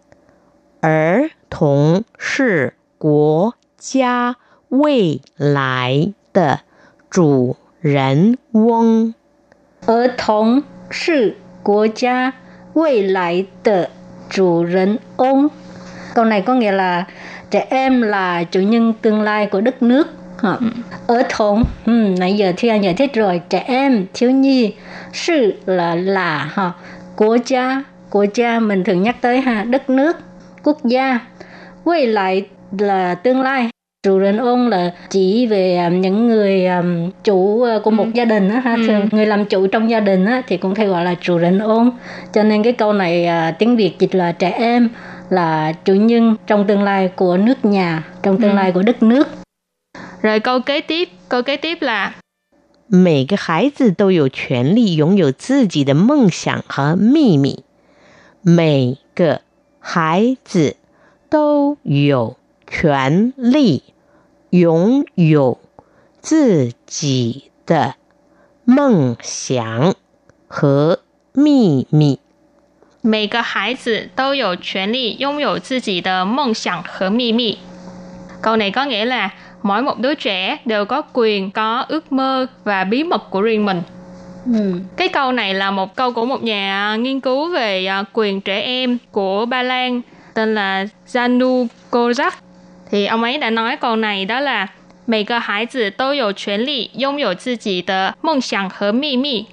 [0.81, 4.37] 儿童是国家
[4.69, 6.61] 未来的
[7.15, 9.13] 主人翁。
[9.87, 10.61] Ở thống
[10.91, 12.33] sự quốc gia
[12.75, 13.91] 未来的
[14.31, 15.49] 主人翁.
[16.15, 17.05] Câu này có nghĩa là
[17.51, 20.09] trẻ em là chủ nhân tương lai của đất nước.
[20.43, 20.57] Hả?
[21.07, 24.75] Ở thống, ừ, nãy giờ Thi Anh giải thích rồi, trẻ em, thiếu nhi,
[25.13, 26.73] sự là là ha.
[27.17, 30.17] Quốc gia, quốc gia mình thường nhắc tới ha, đất nước,
[30.63, 31.21] quốc gia.
[31.85, 32.47] 未lại
[32.79, 33.71] là tương lai.
[34.05, 38.61] Chủ人ông là chỉ về um, những người um, chủ uh, của một gia đình á
[38.61, 38.87] ha, Ừ.
[38.87, 41.91] thường người làm chủ trong gia đình á thì cũng hay gọi là chủ人ông.
[42.35, 44.89] Cho nên cái câu này à, tiếng Việt dịch là trẻ em
[45.31, 48.57] là chủ nhân trong tương lai của nước nhà, trong tương Ừ.
[48.57, 49.29] lai của đất nước.
[50.23, 52.13] Rồi câu kế tiếp, câu kế tiếp là
[52.89, 57.65] 每个孩子都有权利拥有自己的梦想和秘密。
[58.43, 59.43] 每个
[59.79, 60.77] 孩子
[61.31, 62.37] 都有
[62.67, 63.83] 权利
[64.51, 65.59] 拥有
[66.21, 67.95] 自己的
[68.65, 69.95] 梦想
[70.49, 71.01] 和
[71.33, 72.19] 秘密。
[73.03, 77.59] 每个孩子都有权利拥有自己的梦想和秘密.
[78.43, 79.31] Câu này có nghĩa là
[79.63, 83.67] mỗi một đứa trẻ đều có quyền có ước mơ và bí mật của riêng
[83.67, 83.83] mình.
[84.47, 84.81] Ừ.
[84.97, 88.61] Cái câu này là một câu của một nhà nghiên cứu về à, quyền trẻ
[88.61, 90.01] em của Ba Lan
[90.35, 92.31] tên là Janu Kozak.
[92.91, 94.67] Thì ông ấy đã nói câu này đó là
[95.07, 99.47] 每个孩子都有权利拥有自己的梦想和秘密.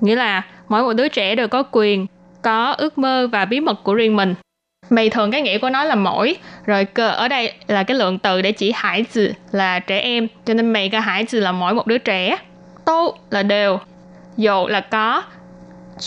[0.00, 2.06] Nghĩa là mỗi một đứa trẻ đều có quyền
[2.42, 4.34] có ước mơ và bí mật của riêng mình.
[4.90, 6.36] Mày thường cái nghĩa của nó là mỗi,
[6.66, 10.28] rồi cơ ở đây là cái lượng từ để chỉ hải tử là trẻ em,
[10.44, 12.36] cho nên mày cái hải tử là mỗi một đứa trẻ.
[12.84, 13.78] Tô là đều,
[14.36, 15.22] dụ là có,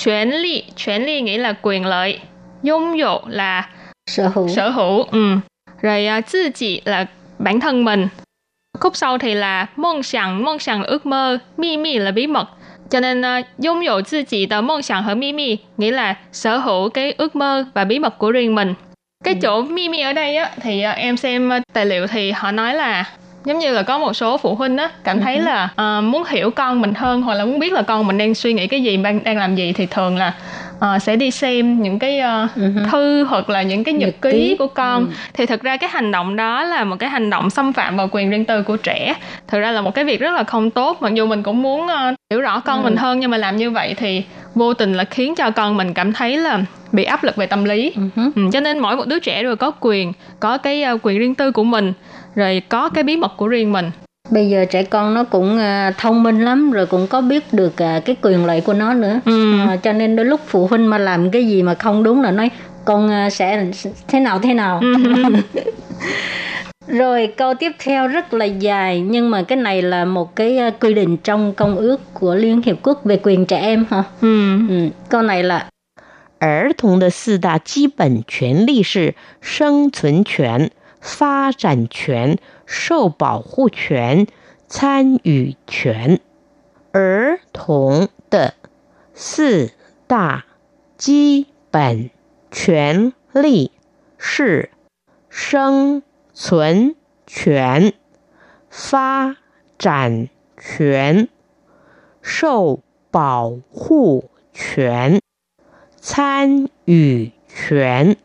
[0.04, 2.20] chuyển ly, chuyển ly nghĩa là quyền lợi,
[2.64, 3.70] dung dụ là
[4.10, 4.48] Sở hữu.
[4.48, 5.38] sở hữu, ừ.
[5.83, 7.07] rồi uh, tự chỉ là
[7.39, 8.09] bản thân mình.
[8.81, 12.27] Khúc sau thì là mong sẵn, mong sẵn là ước mơ, mi mi là bí
[12.27, 12.49] mật.
[12.91, 16.15] Cho nên uh, dung dụ tự chỉ tờ mong sẵn 和 mi mi nghĩa là
[16.33, 18.75] sở hữu cái ước mơ và bí mật của riêng mình.
[19.25, 22.31] Cái chỗ mi mi ở đây á thì uh, em xem uh, tài liệu thì
[22.31, 23.05] họ nói là
[23.45, 26.51] giống như là có một số phụ huynh á cảm thấy là uh, muốn hiểu
[26.51, 28.97] con mình hơn hoặc là muốn biết là con mình đang suy nghĩ cái gì
[28.97, 30.35] đang đang làm gì thì thường là
[30.85, 32.91] uh, sẽ đi xem những cái uh, uh-huh.
[32.91, 35.03] thư hoặc là những cái nhật, nhật ký, ký của con.
[35.03, 37.97] Uh thì thực ra cái hành động đó là một cái hành động xâm phạm
[37.97, 39.15] vào quyền riêng tư của trẻ.
[39.49, 41.03] Thực ra là một cái việc rất là không tốt.
[41.03, 43.57] Mặc dù mình cũng muốn uh, hiểu rõ con uh mình hơn nhưng mà làm
[43.57, 44.23] như vậy thì
[44.55, 46.59] vô tình là khiến cho con mình cảm thấy là
[46.93, 47.93] bị áp lực về tâm lý.
[47.97, 48.31] Uh-huh.
[48.37, 51.35] ừ, cho nên mỗi một đứa trẻ đều có quyền có cái uh, quyền riêng
[51.35, 51.93] tư của mình
[52.35, 53.91] rồi có cái bí mật của riêng mình
[54.30, 57.74] bây giờ trẻ con nó cũng uh, thông minh lắm rồi cũng có biết được
[57.74, 59.54] uh, cái quyền lợi của nó nữa ừ.
[59.74, 62.32] uh, cho nên đôi lúc phụ huynh mà làm cái gì mà không đúng là
[62.32, 62.50] nói
[62.86, 63.66] con uh, sẽ
[64.08, 64.94] thế nào thế nào ừ.
[66.88, 70.74] rồi câu tiếp theo rất là dài nhưng mà cái này là một cái uh,
[70.80, 74.04] quy định trong công ước của Liên Hiệp Quốc về quyền trẻ em hả?
[74.22, 74.60] Ừ.
[74.70, 74.90] ừ.
[75.10, 75.66] Câu này là
[76.40, 80.70] 儿童的四大基本权利是生存权、
[81.01, 84.27] 发展权、受保护权、
[84.69, 86.21] 参与权。
[86.93, 88.55] 儿童的
[89.15, 89.71] 四
[90.07, 90.45] 大
[90.97, 92.11] 基本
[92.51, 93.71] 权利
[94.19, 94.71] 是
[95.29, 96.03] 生
[96.35, 97.93] 存权、
[98.69, 99.37] 发
[99.79, 101.29] 展权、
[102.21, 102.81] 受
[103.13, 105.21] 保护权、
[105.97, 108.17] 参与权。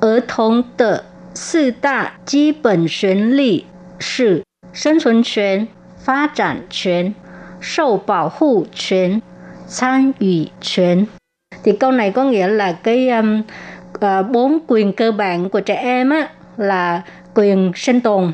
[0.00, 1.04] 儿童的
[1.35, 3.65] 四大基本权利
[3.99, 7.13] 是生存权、发展权、
[7.59, 9.21] 受保护权、
[9.67, 11.07] 参与权.
[11.63, 13.41] Thì câu này có nghĩa là cái um,
[13.97, 17.01] uh, bốn quyền cơ bản của trẻ em á là
[17.35, 18.33] quyền sinh tồn,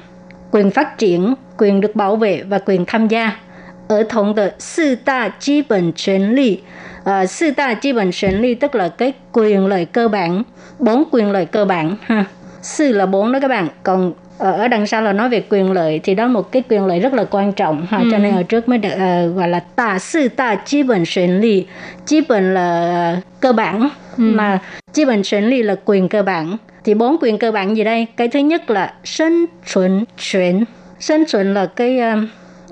[0.52, 3.40] quyền phát triển, quyền được bảo vệ và quyền tham gia.
[3.88, 6.62] Ở thống de sư đa基本权利,
[7.02, 10.44] uh, sư đa 基本权利 tức là cái quyền lợi cơ bản,
[10.80, 12.26] bốn quyền lợi cơ bản ha
[12.63, 13.69] sư là bốn đó các bạn.
[13.83, 16.63] Còn ờ, ở đằng sau là nói về quyền lợi thì đó là một cái
[16.69, 17.99] quyền lợi rất là quan trọng ha.
[17.99, 18.09] Ừ.
[18.13, 21.05] cho nên ở trước mới được uh, ờ, gọi là ta sư ta chi bình
[21.07, 21.67] chuyển lý
[22.07, 23.81] chi bình là uh, cơ bản
[24.19, 24.23] ừ.
[24.23, 24.59] mà
[24.93, 26.57] chi bình chuyển lý là quyền cơ bản.
[26.85, 28.07] Thì bốn quyền cơ bản gì đây?
[28.17, 30.65] Cái thứ nhất là sinh chuẩn chuyển
[31.01, 32.19] sinh chuẩn là cái uh,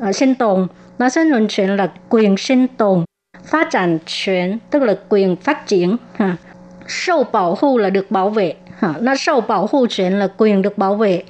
[0.09, 0.67] uh, sinh tồn.
[0.99, 3.05] Nó sinh chuẩn chuyển là quyền sinh tồn
[3.45, 6.37] phát triển chuyển tức là quyền phát triển ha.
[6.89, 10.62] Sâu bảo hộ là được bảo vệ Ha, nó sâu bảo hộ quyền là quyền
[10.62, 11.24] được bảo vệ.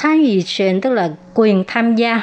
[0.00, 2.20] Tham dự quyền tức là quyền tham gia.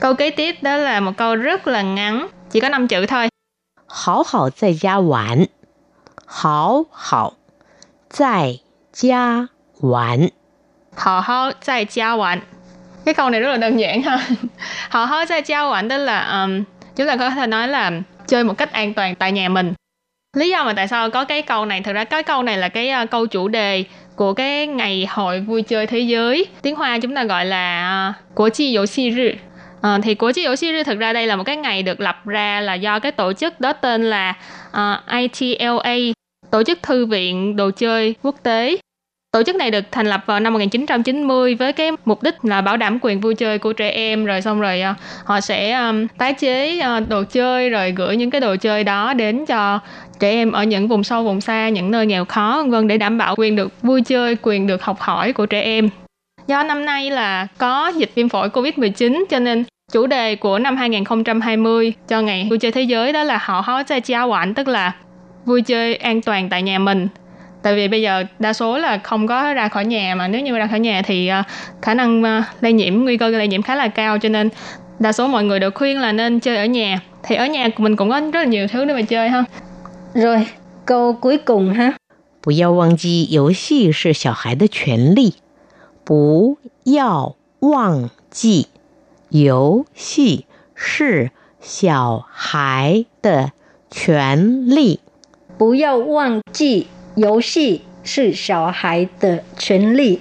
[0.00, 3.28] Câu kế tiếp đó là một câu rất là ngắn, chỉ có 5 chữ thôi.
[3.86, 5.48] 好好在家玩，
[6.26, 7.34] 好好
[8.10, 8.60] 在
[8.92, 9.48] 家
[9.80, 10.30] 玩，
[10.94, 12.40] 好好在家玩.
[13.04, 14.28] Cái câu này rất là đơn giản ha.
[14.90, 16.62] Hào háo在家玩 tức là um,
[16.96, 17.92] chúng ta có thể nói là
[18.26, 19.74] chơi một cách an toàn tại nhà mình
[20.33, 22.69] lý do mà tại sao có cái câu này thực ra cái câu này là
[22.69, 23.83] cái uh, câu chủ đề
[24.15, 26.45] của cái ngày hội vui chơi thế giới.
[26.61, 29.29] Tiếng hoa chúng ta gọi là à, uh, của chi dỗ si rư.
[29.81, 31.99] À, thì của chi dỗ si rư thực ra đây là một cái ngày được
[31.99, 34.33] lập ra là do cái tổ chức đó tên là
[34.71, 35.95] à, uh, ITLA
[36.51, 38.77] tổ chức thư viện đồ chơi quốc tế.
[39.33, 42.77] Tổ chức này được thành lập vào năm 1990 với cái mục đích là bảo
[42.77, 46.33] đảm quyền vui chơi của trẻ em rồi xong rồi uh, họ sẽ um, tái
[46.33, 49.79] chế uh, đồ chơi rồi gửi những cái đồ chơi đó đến cho
[50.19, 52.97] trẻ em ở những vùng sâu vùng xa những nơi nghèo khó vân vân để
[52.97, 55.89] đảm bảo quyền được vui chơi quyền được học hỏi của trẻ em.
[56.47, 60.77] Do năm nay là có dịch viêm phổi covid-19 cho nên chủ đề của năm
[60.77, 64.67] 2020 cho ngày vui chơi thế giới đó là họ hóa gia chia quản tức
[64.67, 64.91] là
[65.45, 67.07] vui chơi an toàn tại nhà mình
[67.62, 70.58] tại vì bây giờ đa số là không có ra khỏi nhà mà nếu như
[70.58, 71.46] ra khỏi nhà thì uh,
[71.82, 74.48] khả năng uh, lây nhiễm nguy cơ lây nhiễm khá là cao cho nên
[74.98, 77.82] đa số mọi người đều khuyên là nên chơi ở nhà thì ở nhà của
[77.82, 79.44] mình cũng có rất là nhiều thứ để mà chơi ha
[80.14, 80.46] rồi,
[80.86, 81.92] câu cuối cùng ha.
[82.40, 85.34] 不要忘记游戏是小孩的权利。
[86.04, 88.68] 不要忘记
[89.28, 93.52] 游戏是小孩的
[93.90, 95.00] 权利。
[95.58, 100.20] 不要忘记 游戏是小孩的权利。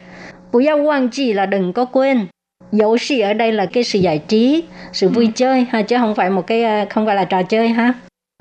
[0.51, 2.27] 不要忘记 là đừng có quên.
[2.71, 6.85] 游戏ở đây là cái sự giải trí, sự vui chơi ha chứ không phải một cái
[6.89, 7.93] không phải là trò chơi ha.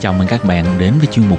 [0.00, 1.38] Chào mừng các bạn đến với chuyên mục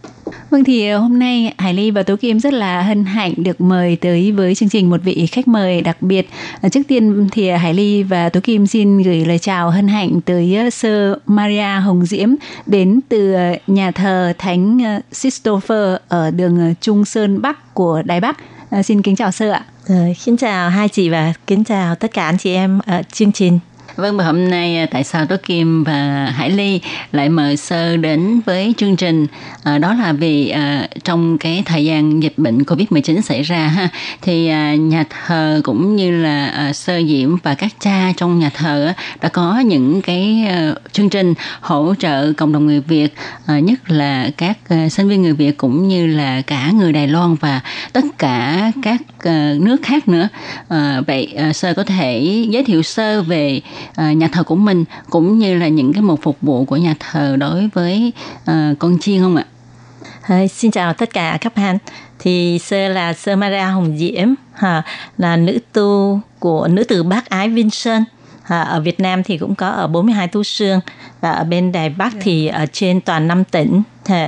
[0.51, 3.61] Vâng thì ờ, hôm nay Hải Ly và Tố Kim rất là hân hạnh được
[3.61, 6.29] mời tới với chương trình một vị khách mời đặc biệt.
[6.61, 9.87] Ờ, trước tiên thì ờ, Hải Ly và Tố Kim xin gửi lời chào hân
[9.87, 12.29] hạnh tới sơ Maria Hồng Diễm
[12.65, 13.35] đến từ
[13.67, 14.79] nhà thờ Thánh
[15.13, 18.37] Christopher ở đường Trung Sơn Bắc của Đài Bắc.
[18.83, 19.65] Xin kính chào sơ ạ.
[20.17, 23.59] Xin chào hai chị và kính chào tất cả anh chị em ở chương trình.
[23.95, 27.97] Vâng và hôm nay à, tại sao Tố Kim và Hải Ly lại mời Sơ
[27.97, 29.27] đến với chương trình?
[29.63, 33.89] À, đó là vì à, trong cái thời gian dịch bệnh Covid-19 xảy ra ha
[34.21, 38.49] thì à, nhà thờ cũng như là à, Sơ Diễm và các cha trong nhà
[38.49, 43.13] thờ á, đã có những cái à, chương trình hỗ trợ cộng đồng người Việt
[43.45, 47.07] à, nhất là các à, sinh viên người Việt cũng như là cả người Đài
[47.07, 47.61] Loan và
[47.93, 49.01] tất cả các
[49.59, 50.27] nước khác nữa.
[50.67, 53.61] À, vậy à, Sơ có thể giới thiệu sơ về
[53.95, 56.95] à, nhà thờ của mình cũng như là những cái mục phục vụ của nhà
[56.99, 58.13] thờ đối với
[58.45, 59.45] à, con chiên không ạ?
[60.27, 61.77] Ờ, xin chào tất cả các bạn.
[62.19, 64.83] Thì sơ là sơ Maria Hồng Diễm, ha,
[65.17, 68.03] là nữ tu của nữ tử bác ái Vincent.
[68.43, 70.79] Ha, ở Việt Nam thì cũng có ở 42 tu sương
[71.21, 73.81] và ở bên Đài Bắc thì ở trên toàn năm tỉnh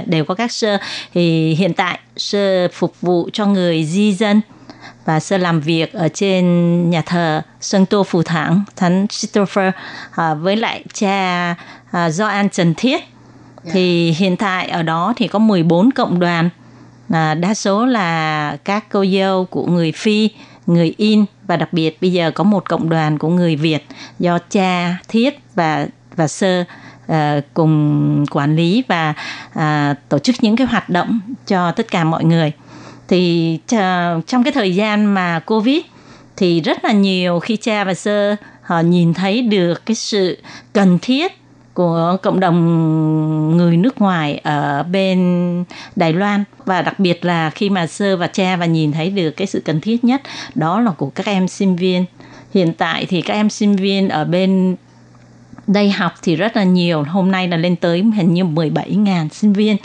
[0.05, 0.77] đều có các sơ.
[1.13, 4.41] Thì hiện tại sơ phục vụ cho người di dân
[5.05, 9.73] và sơ làm việc ở trên nhà thờ Sơn Tô Phù Thắng, Thánh Christopher
[10.11, 11.55] à, với lại cha
[11.91, 13.03] à, Gioan Trần Thiết.
[13.71, 16.49] Thì hiện tại ở đó thì có 14 cộng đoàn,
[17.09, 20.29] à, đa số là các cô dâu của người Phi,
[20.67, 23.85] người In và đặc biệt bây giờ có một cộng đoàn của người Việt
[24.19, 26.63] do cha Thiết và và sơ
[27.07, 29.13] à, cùng quản lý và
[29.53, 32.51] à, tổ chức những cái hoạt động cho tất cả mọi người
[33.13, 35.79] thì à, trong cái thời gian mà covid
[36.37, 40.37] thì rất là nhiều khi cha và sơ họ nhìn thấy được cái sự
[40.73, 41.31] cần thiết
[41.73, 45.63] của cộng đồng người nước ngoài ở bên
[45.95, 46.43] Đài Loan.
[46.65, 49.61] Và đặc biệt là khi mà sơ và cha và nhìn thấy được cái sự
[49.65, 50.21] cần thiết nhất,
[50.55, 52.05] đó là của các em sinh viên.
[52.53, 54.75] Hiện tại thì các em sinh viên ở bên
[55.67, 57.03] đây học thì rất là nhiều.
[57.03, 59.77] Hôm nay là lên tới hình như 17.000 sinh viên.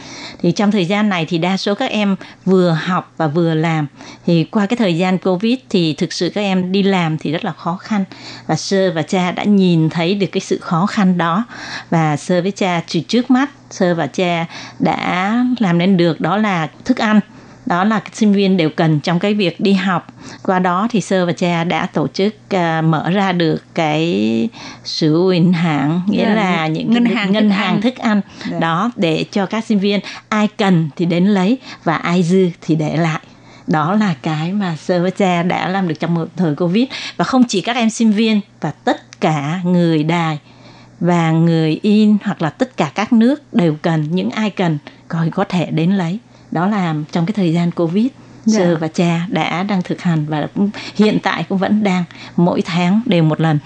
[0.42, 3.86] Thì trong thời gian này thì đa số các em vừa học và vừa làm.
[4.26, 7.44] Thì qua cái thời gian covid thì thực sự các em đi làm thì rất
[7.44, 8.04] là khó khăn.
[8.46, 11.44] Và sơ và cha đã nhìn thấy được cái sự khó khăn đó.
[11.90, 14.46] Và sơ với cha chỉ trước mắt, sơ và cha
[14.78, 17.20] đã làm nên được đó là thức ăn
[17.68, 20.07] đó là sinh viên đều cần trong cái việc đi học.
[20.42, 24.48] Qua đó thì sơ và cha đã tổ chức à, mở ra được cái
[24.85, 27.83] sự uyển hạng nghĩa Dạ, là những ngân hàng ngân thức hàng ăn.
[27.83, 28.20] thức ăn.
[28.50, 28.59] Dạ.
[28.59, 32.74] đó để cho các sinh viên ai cần thì đến lấy và ai dư thì
[32.74, 33.20] để lại.
[33.66, 36.85] Đó là cái mà sơ và cha đã làm được trong một thời covid.
[37.16, 40.38] Và không chỉ các em sinh viên và tất cả người đài
[41.00, 44.78] và người in hoặc là tất cả các nước đều cần những ai cần
[45.09, 46.18] coi có thể đến lấy
[46.50, 48.06] đó là trong cái thời gian covid
[48.44, 48.58] Dạ.
[48.58, 52.04] sơ và cha đã đang thực hành và cũng hiện tại cũng vẫn đang
[52.37, 53.58] mỗi tháng đều một lần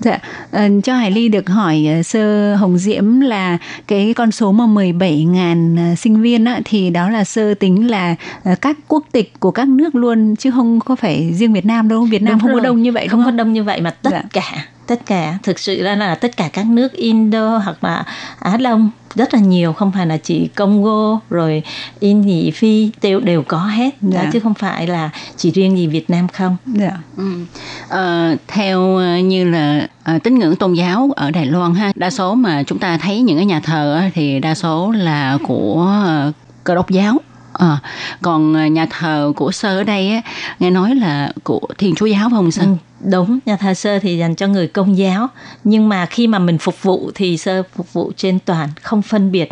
[0.00, 0.18] Dạ,
[0.50, 4.64] ờ, cho Hải Ly được hỏi ờ, sơ Hồng Diễm là cái con số mà
[4.66, 8.14] 17.000 ờ, sinh viên á, thì đó là sơ tính là
[8.60, 12.04] các quốc tịch của các nước luôn chứ không có phải riêng Việt Nam đâu.
[12.04, 12.62] Việt Nam Đúng không có rồi.
[12.62, 13.36] đông như vậy không đúng có không?
[13.36, 14.22] đông như vậy mà tất Dạ.
[14.32, 18.04] cả tất cả thực sự là, là tất cả các nước Indo hoặc là
[18.38, 21.62] Á Đông rất là nhiều không phải là chỉ Congo rồi
[22.00, 24.30] In nhị Phi đều đều có hết đó, Dạ.
[24.32, 26.90] chứ không phải là chỉ riêng gì Việt Nam không Dạ.
[27.16, 27.24] Ừ.
[27.88, 32.10] Ờ, theo ờ, như là ờ, tín ngưỡng tôn giáo ở Đài Loan ha, đa
[32.10, 35.86] số mà chúng ta thấy những cái nhà thờ á, thì đa số là của
[36.06, 36.32] ờ,
[36.64, 37.16] cơ đốc giáo.
[37.60, 37.78] Ờ,
[38.22, 40.22] còn ờ, nhà thờ của sơ ở đây á,
[40.58, 42.62] nghe nói là của thiên chúa giáo phải không sơ?
[42.62, 42.68] Ừ,
[43.10, 45.28] đúng nhà thờ sơ thì dành cho người công giáo.
[45.64, 49.32] Nhưng mà khi mà mình phục vụ thì sơ phục vụ trên toàn không phân
[49.32, 49.48] biệt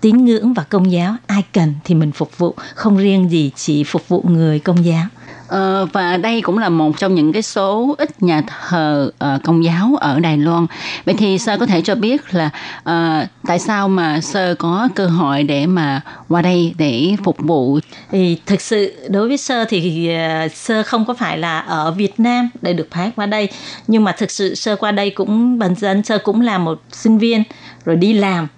[0.00, 1.16] tín ngưỡng và công giáo.
[1.26, 5.04] Ai cần thì mình phục vụ không riêng gì chỉ phục vụ người công giáo.
[5.48, 9.64] Ờ, và đây cũng là một trong những cái số ít nhà thờ uh, công
[9.64, 10.66] giáo ở Đài Loan.
[11.04, 15.06] Vậy thì sơ có thể cho biết là uh, tại sao mà sơ có cơ
[15.06, 17.78] hội để mà qua đây để phục vụ?
[18.10, 21.90] Thì thực sự đối với sơ thì ờ, uh, sơ không có phải là ở
[21.90, 23.48] Việt Nam để được phái qua đây,
[23.86, 27.18] nhưng mà thực sự sơ qua đây cũng bản dân sơ cũng là một sinh
[27.18, 27.42] viên
[27.84, 28.48] rồi đi làm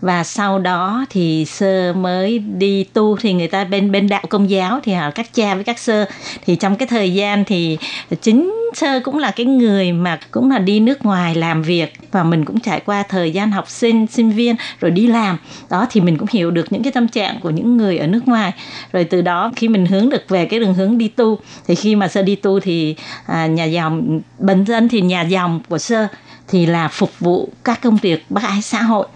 [0.00, 4.50] và sau đó thì sơ mới đi tu thì người ta bên bên đạo công
[4.50, 6.04] giáo thì họ các cha với các sơ.
[6.46, 7.78] Thì trong cái thời gian thì
[8.22, 12.22] chính sơ cũng là cái người mà cũng là đi nước ngoài làm việc và
[12.22, 15.38] mình cũng trải qua thời gian học sinh sinh viên rồi đi làm.
[15.70, 18.28] Đó thì mình cũng hiểu được những cái tâm trạng của những người ở nước
[18.28, 18.52] ngoài.
[18.92, 21.96] Rồi từ đó khi mình hướng được về cái đường hướng đi tu thì khi
[21.96, 22.94] mà sơ đi tu thì
[23.26, 26.06] à, nhà dòng bình dân thì nhà dòng của sơ
[26.48, 29.06] thì là phục vụ các công việc bác ái xã hội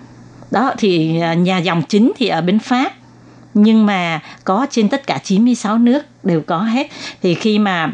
[0.51, 2.93] đó thì à, nhà dòng chính thì ở bên Pháp.
[3.55, 6.89] Nhưng mà có trên tất cả 96 nước đều có hết.
[7.23, 7.93] Thì khi mà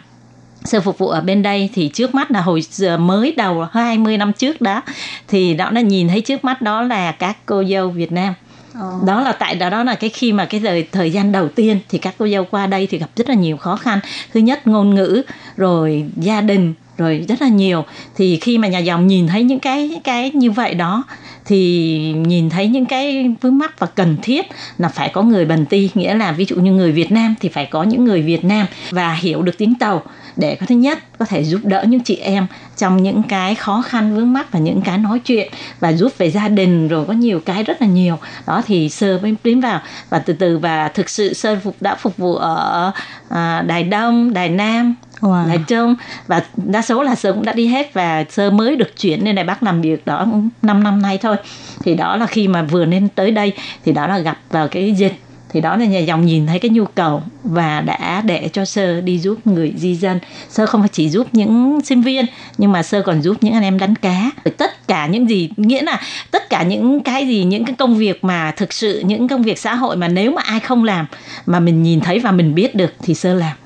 [0.64, 4.16] sơ phục vụ ở bên đây thì trước mắt là hồi giờ mới đầu 20
[4.16, 4.82] năm trước đó
[5.28, 8.34] thì đó là nhìn thấy trước mắt đó là các cô dâu Việt Nam.
[8.78, 9.04] Oh.
[9.04, 11.80] đó là tại đó đó là cái khi mà cái thời thời gian đầu tiên
[11.88, 14.00] thì các cô dâu qua đây thì gặp rất là nhiều khó khăn.
[14.34, 15.22] Thứ nhất ngôn ngữ
[15.56, 17.84] rồi gia đình rồi rất là nhiều.
[18.16, 21.04] Thì khi mà nhà dòng nhìn thấy những cái cái như vậy đó
[21.50, 24.46] thì nhìn thấy những cái vướng mắc và cần thiết
[24.78, 27.48] là phải có người bần ti, nghĩa là ví dụ như người Việt Nam thì
[27.48, 30.02] phải có những người Việt Nam và hiểu được tiếng tàu
[30.36, 33.82] để có thứ nhất có thể giúp đỡ những chị em trong những cái khó
[33.82, 37.12] khăn vướng mắc và những cái nói chuyện và giúp về gia đình rồi có
[37.12, 38.18] nhiều cái rất là nhiều.
[38.46, 39.80] Đó thì sơ mới tiến vào.
[40.10, 42.92] Và từ từ và thực sự sơ phục đã phục vụ ở
[43.28, 45.48] à, đài đông đài nam wow.
[45.48, 45.94] Đài Trung.
[46.26, 49.34] Và đa số là sơ cũng đã đi hết và sơ mới được chuyển lên
[49.34, 50.26] Đài Bắc làm việc đó
[50.62, 51.36] 5 năm nay thôi.
[51.82, 53.52] Thì đó là khi mà vừa nên tới đây
[53.84, 55.14] thì đó là gặp vào cái dịch
[55.52, 59.00] thì đó là nhà dòng nhìn thấy cái nhu cầu và đã để cho sơ
[59.00, 60.18] đi giúp người di dân
[60.50, 62.26] sơ không phải chỉ giúp những sinh viên,
[62.58, 65.82] nhưng mà sơ còn giúp những anh em đánh cá tất cả những gì, nghĩa
[65.82, 69.42] là tất cả những cái gì, những cái công việc mà thực sự, những công
[69.42, 71.06] việc xã hội mà nếu mà ai không làm,
[71.46, 73.56] mà mình nhìn thấy và mình biết được thì sơ làm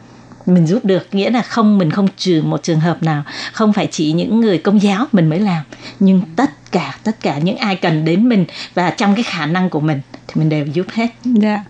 [0.47, 3.22] mình giúp được, nghĩa là không, mình không trừ một trường hợp nào
[3.53, 5.62] không phải chỉ những người công giáo mình mới làm,
[6.01, 9.70] nhưng tất cả tất cả những ai cần đến mình và trong cái khả năng
[9.70, 11.09] của mình thì mình đều giúp hết.
[11.24, 11.49] Dạ.
[11.49, 11.61] Yeah.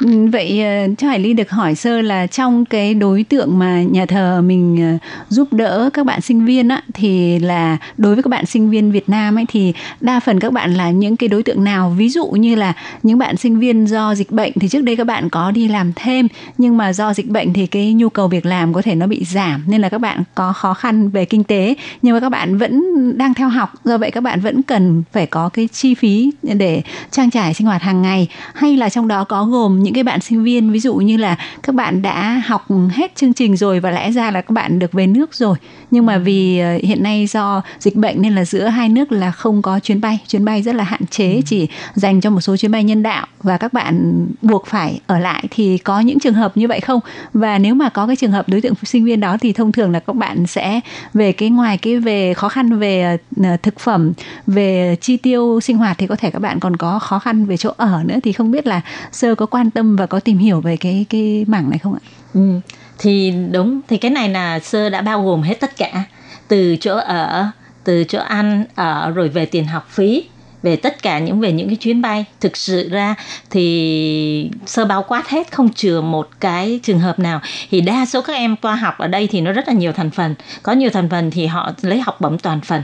[0.00, 0.28] Ừ.
[0.32, 4.06] Vậy ờ, cho Hải Ly được hỏi sơ là trong cái đối tượng mà nhà
[4.06, 8.28] thờ mình ờ, giúp đỡ các bạn sinh viên á, thì là đối với các
[8.28, 11.42] bạn sinh viên Việt Nam ấy, thì đa phần các bạn là những cái đối
[11.42, 11.94] tượng nào?
[11.96, 15.06] Ví dụ như là những bạn sinh viên do dịch bệnh thì trước đây các
[15.06, 16.28] bạn có đi làm thêm,
[16.58, 19.24] nhưng mà do dịch bệnh thì cái nhu cầu việc làm có thể nó bị
[19.24, 22.58] giảm, nên là các bạn có khó khăn về kinh tế, nhưng mà các bạn
[22.58, 22.82] vẫn
[23.18, 23.72] đang theo học.
[23.84, 27.66] Do vậy các bạn vẫn cần phải có cái chi phí để trang trải sinh
[27.66, 28.28] hoạt hàng ngày.
[28.54, 31.36] Hay là trong đó có gồm những cái bạn sinh viên ví dụ như là
[31.62, 34.92] các bạn đã học hết chương trình rồi và lẽ ra là các bạn được
[34.92, 35.56] về nước rồi.
[35.90, 39.30] Nhưng mà vì ờ, hiện nay do dịch bệnh nên là giữa hai nước là
[39.30, 40.18] không có chuyến bay.
[40.28, 41.40] Chuyến bay rất là hạn chế ừ.
[41.46, 45.18] chỉ dành cho một số chuyến bay nhân đạo và các bạn buộc phải ở
[45.18, 45.44] lại.
[45.50, 47.00] Thì có những trường hợp như vậy không?
[47.32, 49.92] Và nếu mà có cái trường hợp đối tượng sinh viên đó thì thông thường
[49.92, 50.80] là các bạn sẽ
[51.14, 54.12] về cái ngoài cái về khó khăn về ờ, thực phẩm
[54.46, 57.56] về chi tiêu sinh hoạt thì có thể các bạn còn có khó khăn về
[57.56, 58.16] chỗ ở nữa.
[58.22, 58.80] Thì không biết là
[59.12, 62.02] sơ có quan tâm và có tìm hiểu về cái cái mảng này không ạ?
[62.34, 62.60] Ừ,
[62.98, 66.04] thì đúng thì cái này là sơ đã bao gồm hết tất cả.
[66.48, 67.46] Từ chỗ ở
[67.84, 70.24] từ chỗ ăn ở rồi về tiền học phí
[70.62, 72.24] về tất cả những về những cái chuyến bay.
[72.40, 73.14] Thực sự ra
[73.50, 77.40] thì sơ bao quát hết không chừa một cái trường hợp nào.
[77.70, 80.10] Thì đa số các em qua học ở đây thì nó rất là nhiều thành
[80.10, 80.34] phần.
[80.62, 82.82] Có nhiều thành phần thì họ lấy học bổng toàn phần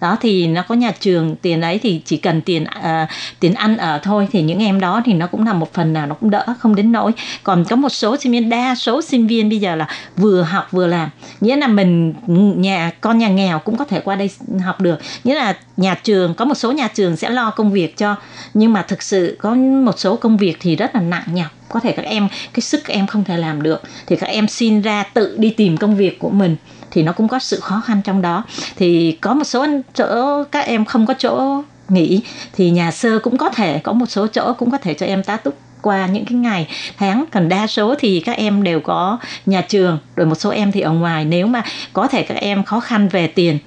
[0.00, 3.08] đó thì nó có nhà trường tiền đấy thì chỉ cần tiền uh,
[3.40, 4.28] tiền ăn ở thôi.
[4.32, 6.74] Thì những em đó thì nó cũng là một phần nào nó cũng đỡ không
[6.74, 7.12] đến nỗi.
[7.42, 10.68] Còn có một số sinh viên đa số sinh viên bây giờ là vừa học
[10.70, 11.10] vừa làm.
[11.40, 12.14] Nghĩa là mình
[12.60, 14.30] nhà con nhà nghèo cũng có thể qua đây
[14.64, 14.98] học được.
[15.24, 18.16] Nghĩa là nhà trường có một số nhà trường sẽ lo công việc cho
[18.54, 21.46] nhưng mà thực sự có một số công việc thì rất là nặng nhọc.
[21.68, 23.82] Có thể các em cái sức các em không thể làm được.
[24.06, 26.56] Thì các em xin ra tự đi tìm công việc của mình
[26.90, 28.44] thì nó cũng có sự khó khăn trong đó.
[28.76, 32.20] Thì có một số chỗ các em không có chỗ nghỉ,
[32.52, 35.22] thì nhà sơ cũng có thể, có một số chỗ cũng có thể cho em
[35.22, 36.68] tá túc qua những cái ngày
[36.98, 37.24] tháng.
[37.32, 40.80] Còn đa số thì các em đều có nhà trường, rồi một số em thì
[40.80, 41.24] ở ngoài.
[41.24, 41.62] Nếu mà
[41.92, 43.58] có thể các em khó khăn về tiền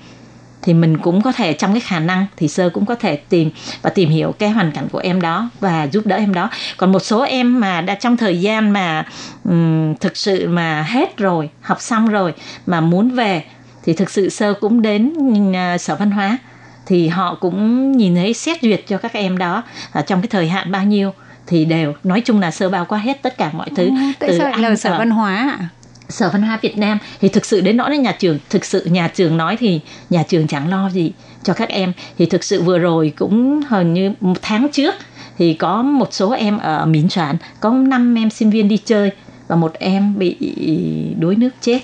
[0.62, 3.50] thì mình cũng có thể trong cái khả năng thì sơ cũng có thể tìm
[3.82, 6.50] và tìm hiểu cái hoàn cảnh của em đó và giúp đỡ em đó.
[6.78, 9.06] Còn một số em mà đã trong thời gian mà
[9.44, 12.34] um, thực sự mà hết rồi học xong rồi
[12.66, 13.44] mà muốn về
[13.84, 15.14] thì thực sự sơ cũng đến
[15.50, 16.38] uh, sở văn hóa.
[16.86, 20.48] Thì họ cũng nhìn thấy xét duyệt cho các em đó ở trong cái thời
[20.48, 21.14] hạn bao nhiêu
[21.48, 23.86] thì đều nói chung là sơ bao qua hết tất cả mọi thứ.
[23.86, 25.70] Ừ, tại từ sao lại là sở văn hóa ạ
[26.12, 26.98] sở văn hóa Việt Nam.
[27.22, 30.24] Thì thực sự đến nỗi đến nhà trường, thực sự nhà trường nói thì nhà
[30.24, 31.12] trường chẳng lo gì
[31.44, 31.94] cho các em.
[32.18, 34.96] Thì thực sự vừa rồi cũng hình như một tháng trước
[35.38, 39.12] thì có một số em ở Mín Soạn có 5 em sinh viên đi chơi
[39.48, 40.36] và một em bị
[41.20, 41.80] đuối nước chết.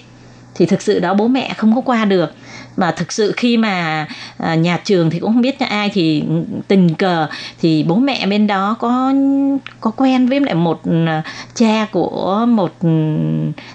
[0.56, 2.34] Thì thực sự đó bố mẹ không có qua được
[2.78, 4.08] và thực sự khi mà
[4.38, 6.24] à, nhà trường thì cũng không biết cho ai thì
[6.68, 7.28] tình cờ
[7.62, 9.14] thì bố mẹ bên đó có
[9.82, 11.24] có quen với lại một à,
[11.56, 12.90] cha của một ừ,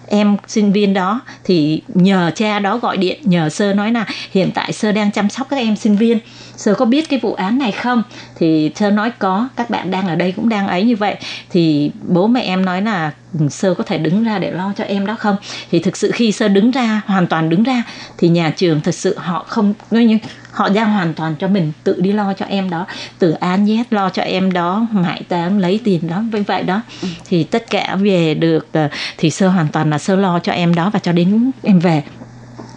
[0.07, 1.21] em sinh viên đó.
[1.45, 5.31] Thì nhờ cha đó gọi điện, nhờ sơ nói là hiện tại sơ đang chăm
[5.31, 6.19] sóc các em sinh viên
[6.57, 8.03] sơ có biết cái vụ án này không?
[8.37, 11.17] Thì sơ nói có các bạn đang ở đây cũng đang ấy như vậy.
[11.51, 14.85] Thì bố mẹ em nói là ừ, sơ có thể đứng ra để lo cho
[14.85, 15.37] em đó không?
[15.71, 17.83] Thì thực sự khi sơ đứng ra hoàn toàn đứng ra
[18.19, 20.19] thì nhà trường thực sự họ không như
[20.51, 22.87] họ giao hoàn toàn cho mình tự đi lo cho em đó.
[23.19, 26.81] Từ an nhét lo cho em đó mãi tám lấy tiền đó với vậy đó.
[27.29, 28.89] Thì tất cả về được ờ,
[29.19, 32.03] thì sơ hoàn toàn là sơ lo cho em đó và cho đến em về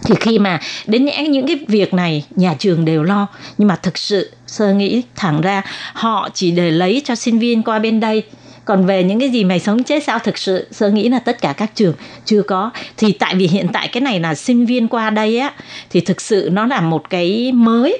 [0.06, 3.26] thì khi mà đến những những cái việc này, nhà trường đều lo.
[3.58, 7.62] Nhưng mà thực sự, sơ nghĩ thẳng ra, họ chỉ để lấy cho sinh viên
[7.62, 8.22] qua bên đây.
[8.64, 11.40] Còn về những cái gì mày sống chết sao, thực sự sơ nghĩ là tất
[11.40, 11.94] cả các trường
[12.24, 12.70] chưa có.
[12.96, 15.52] Thì tại vì hiện tại cái này là sinh viên qua đây á,
[15.90, 17.98] thì thực sự nó là một cái mới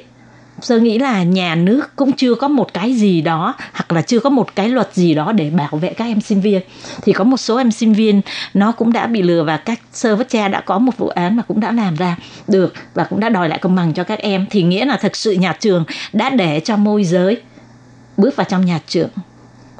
[0.60, 4.20] sơ nghĩ là nhà nước cũng chưa có một cái gì đó, hoặc là chưa
[4.20, 6.62] có một cái luật gì đó để bảo vệ các em sinh viên.
[7.02, 8.20] Thì có một số em sinh viên,
[8.54, 11.36] nó cũng đã bị lừa và các sơ vất cha đã có một vụ án
[11.36, 12.16] mà cũng đã làm ra
[12.48, 14.46] được và cũng đã đòi lại công bằng cho các em.
[14.50, 17.40] Thì nghĩa là thực sự nhà trường đã để cho môi giới
[18.16, 19.08] bước vào trong nhà trường.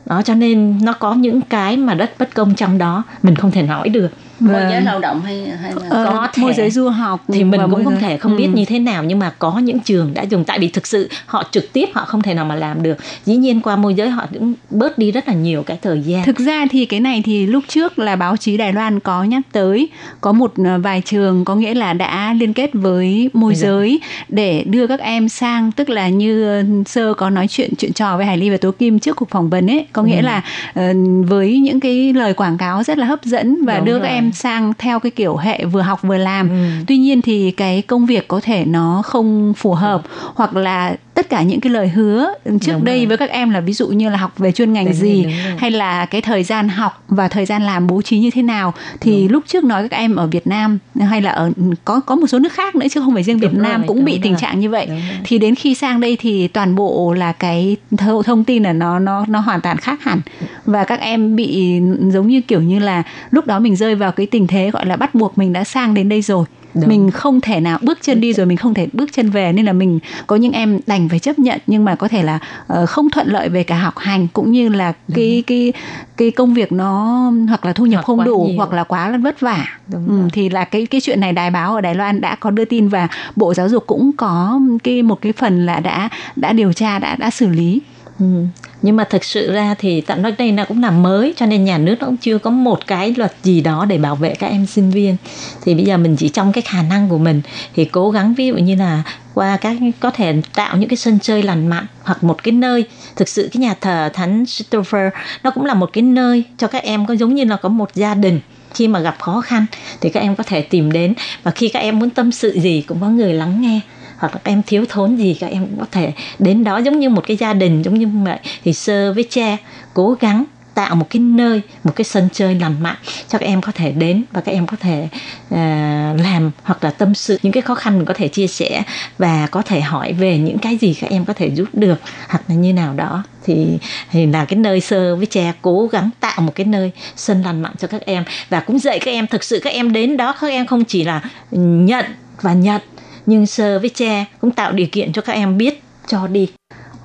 [0.07, 3.51] Đó, cho nên nó có những cái mà rất bất công trong đó, mình không
[3.51, 4.09] thể nói được
[4.41, 7.45] môi giới lao động hay hay là Ờ, có thể môi giới du học thì
[7.45, 8.51] mình cũng không giới- thể không biết Ừ.
[8.57, 11.45] như thế nào nhưng mà có những trường đã dùng tại vì thực sự họ
[11.51, 14.26] trực tiếp họ không thể nào mà làm được dĩ nhiên qua môi giới họ
[14.34, 17.47] cũng bớt đi rất là nhiều cái thời gian Thực ra thì cái này thì
[17.47, 19.89] lúc trước là báo chí Đài Loan có nhắc tới
[20.20, 23.66] có một ờ, vài trường có nghĩa là đã liên kết với môi Bây giờ.
[23.68, 27.93] giới để đưa các em sang tức là như ờ, sơ có nói chuyện chuyện
[27.93, 30.22] trò với Hải Ly và Tố Kim trước cuộc phỏng vấn ấy có nghĩa Ừ.
[30.22, 30.43] là
[30.74, 30.82] ờ,
[31.26, 34.01] với những cái lời quảng cáo rất là hấp dẫn và Đúng đưa rồi.
[34.03, 36.55] các em sang theo cái kiểu hệ vừa học vừa làm Ừ.
[36.87, 40.03] tuy nhiên thì cái công việc có thể nó không phù hợp
[40.35, 43.07] hoặc là tất cả những cái lời hứa trước Đúng đây rồi.
[43.07, 45.33] với các em là ví dụ như là học về chuyên ngành Đúng gì đúng
[45.33, 45.55] rồi.
[45.59, 48.75] hay là cái thời gian học và thời gian làm bố trí như thế nào
[49.01, 51.51] thì lúc trước nói các em ở Việt Nam hay là ở
[51.85, 53.89] có có một số nước khác nữa chứ không phải riêng Việt Đúng Nam rồi,
[53.89, 54.41] cũng đúng bị tình rồi.
[54.41, 58.23] trạng như vậy Đúng thì đến khi sang đây thì toàn bộ là cái th-
[58.23, 60.21] thông tin là nó nó nó hoàn toàn khác hẳn
[60.64, 61.81] và các em bị
[62.12, 64.97] giống như kiểu như là lúc đó mình rơi vào cái tình thế gọi là
[64.97, 66.45] bắt buộc mình đã sang đến đây rồi
[66.81, 66.89] Đúng.
[66.89, 69.66] mình không thể nào bước chân đi rồi mình không thể bước chân về nên
[69.66, 72.87] là mình có những em đành phải chấp nhận nhưng mà có thể là ờ,
[72.87, 75.72] không thuận lợi về cả học hành cũng như là cái cái
[76.16, 78.57] cái công việc nó hoặc là thu nhập Hoặc không đủ nhiều.
[78.57, 80.29] hoặc là quá là vất vả Đúng ừ, rồi.
[80.33, 82.89] thì là cái cái chuyện này đài báo ở Đài Loan đã có đưa tin
[82.89, 86.99] và bộ giáo dục cũng có cái một cái phần là đã đã điều tra
[86.99, 87.81] đã đã xử lý
[88.18, 88.45] Ừ
[88.83, 91.64] nhưng mà thực sự ra thì tận nói đây là cũng là mới, cho nên
[91.64, 94.47] nhà nước nó cũng chưa có một cái luật gì đó để bảo vệ các
[94.47, 95.16] em sinh viên.
[95.64, 97.43] Thì bây giờ mình chỉ trong cái khả năng của mình
[97.74, 99.03] thì cố gắng ví dụ như là
[99.35, 102.85] qua các, có thể tạo những cái sân chơi lành mạnh hoặc một cái nơi.
[103.16, 105.12] Thực sự cái nhà thờ thánh Christopher
[105.43, 107.91] nó cũng là một cái nơi cho các em có, giống như là có một
[107.95, 108.41] gia đình.
[108.74, 109.66] Khi mà gặp khó khăn
[110.01, 111.14] thì các em có thể tìm đến.
[111.43, 113.81] Và khi các em muốn tâm sự gì cũng có người lắng nghe
[114.19, 117.01] hoặc là các em thiếu thốn gì các em cũng có thể đến đó giống
[117.01, 118.39] như một cái gia đình giống như vậy.
[118.64, 119.57] Thì sơ với cha
[119.95, 120.45] cố gắng
[120.75, 122.97] tạo một cái nơi một cái sân chơi lành mạnh
[123.29, 125.09] cho các em có thể đến và các em có thể
[125.55, 128.83] uh, làm hoặc là tâm sự những cái khó khăn mình có thể chia sẻ
[129.19, 132.43] và có thể hỏi về những cái gì các em có thể giúp được hoặc
[132.49, 133.25] là như nào đó.
[133.45, 133.67] Thì
[134.11, 137.62] thì là cái nơi sơ với cha cố gắng tạo một cái nơi sân lành
[137.62, 138.25] mạnh cho các em.
[138.49, 141.05] Và cũng dạy các em thực sự các em đến đó các em không chỉ
[141.05, 142.05] là nhận
[142.41, 142.81] và nhận
[143.27, 146.49] nhưng sơ với cha cũng tạo điều kiện cho các em biết cho đi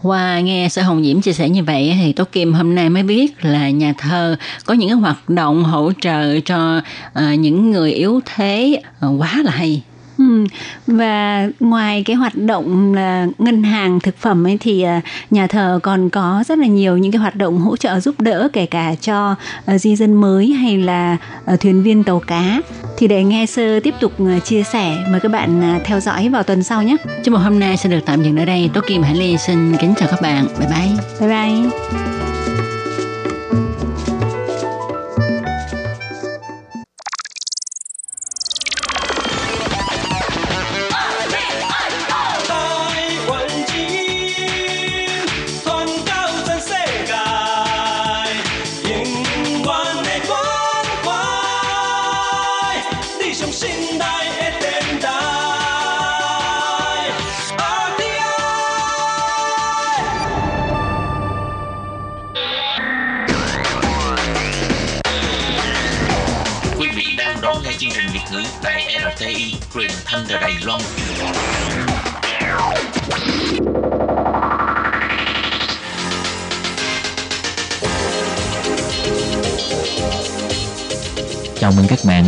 [0.01, 3.03] Qua nghe Sở Hồng Diễm chia sẻ như vậy thì Tố Kim hôm nay mới
[3.03, 7.93] biết là nhà thơ có những cái hoạt động hỗ trợ cho uh, những người
[7.93, 9.81] yếu thế uh, quá là hay.
[10.21, 10.45] Ừ.
[10.87, 15.79] Và ngoài cái hoạt động là ngân hàng thực phẩm ấy thì à, nhà thờ
[15.83, 18.95] còn có rất là nhiều những cái hoạt động hỗ trợ giúp đỡ kể cả
[19.01, 22.61] cho à, di dân mới hay là à, thuyền viên tàu cá.
[22.97, 24.13] Thì để nghe sơ tiếp tục
[24.43, 26.97] chia sẻ mời các bạn theo dõi vào tuần sau nhé.
[27.23, 28.69] Chương mục hôm nay sẽ được tạm dừng ở đây.
[28.73, 30.47] Tố Kim Hải Ly xin kính chào các bạn.
[30.59, 30.89] Bye bye.
[31.19, 32.40] Bye bye.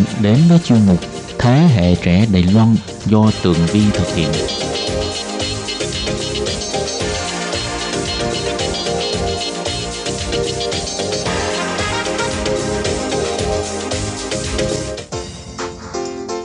[0.04, 1.00] Bạn đến với chuyên mục
[1.40, 2.76] Thế hệ trẻ Đài Loan
[3.06, 4.28] do Tường Vi thực hiện.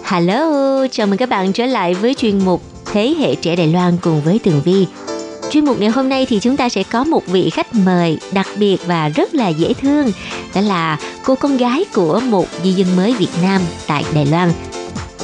[0.04, 3.96] Hello, chào mừng các bạn trở lại với chuyên mục Thế hệ trẻ Đài Loan
[4.00, 4.86] cùng với Tường Vi.
[5.50, 8.46] Chuyên mục ngày hôm nay thì chúng ta sẽ có một vị khách mời đặc
[8.58, 10.12] biệt và rất là dễ thương.
[10.54, 14.52] Đó là cô con gái của một di dân mới Việt Nam tại Đài Loan.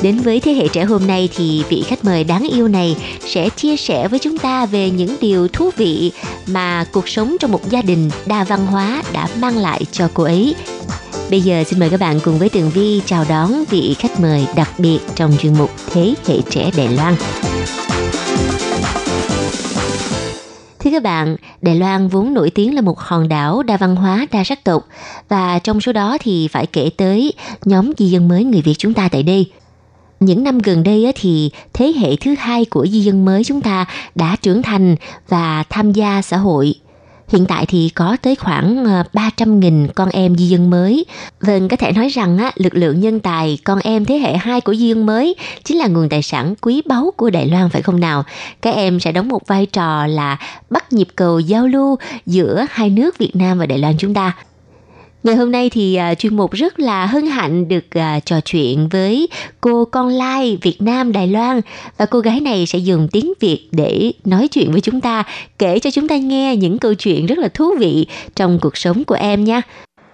[0.03, 3.49] Đến với thế hệ trẻ hôm nay thì vị khách mời đáng yêu này sẽ
[3.49, 6.13] chia sẻ với chúng ta về những điều thú vị
[6.47, 10.23] mà cuộc sống trong một gia đình đa văn hóa đã mang lại cho cô
[10.23, 10.55] ấy.
[11.31, 14.47] Bây giờ xin mời các bạn cùng với Tường Vi chào đón vị khách mời
[14.57, 17.17] đặc biệt trong chuyên mục Thế hệ trẻ Đài Loan.
[20.79, 24.27] Thưa các bạn, Đài Loan vốn nổi tiếng là một hòn đảo đa văn hóa,
[24.33, 24.87] đa sắc tộc
[25.29, 27.33] và trong số đó thì phải kể tới
[27.65, 29.51] nhóm di dân mới người Việt chúng ta tại đây.
[30.21, 33.87] Những năm gần đây thì thế hệ thứ hai của di dân mới chúng ta
[34.15, 34.97] đã trưởng thành
[35.29, 36.75] và tham gia xã hội
[37.29, 41.05] Hiện tại thì có tới khoảng ờ, 300.000 con em di dân mới.
[41.41, 44.61] Vâng, có thể nói rằng á, lực lượng nhân tài con em thế hệ 2
[44.61, 47.83] của di dân mới chính là nguồn tài sản quý báu của Đài Loan phải
[47.83, 48.25] không nào?
[48.63, 50.37] Các em sẽ đóng một vai trò là
[50.71, 51.97] bắt nhịp cầu giao lưu
[52.27, 54.37] giữa hai nước Việt Nam và Đài Loan chúng ta.
[55.25, 58.89] Ngày hôm nay thì uh, chuyên mục rất là hân hạnh được uh, trò chuyện
[58.93, 59.29] với
[59.61, 61.61] cô con lai Việt Nam Đài Loan
[61.99, 65.23] và cô gái này sẽ dùng tiếng Việt để nói chuyện với chúng ta,
[65.59, 68.07] kể cho chúng ta nghe những câu chuyện rất là thú vị
[68.37, 69.63] trong cuộc sống của em nha.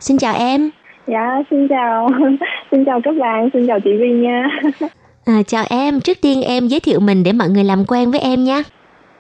[0.01, 0.71] Xin chào em.
[1.07, 2.09] Dạ, xin chào.
[2.71, 4.49] xin chào các bạn, xin chào chị Vi nha.
[5.27, 8.21] À, chào em, trước tiên em giới thiệu mình để mọi người làm quen với
[8.21, 8.63] em nha.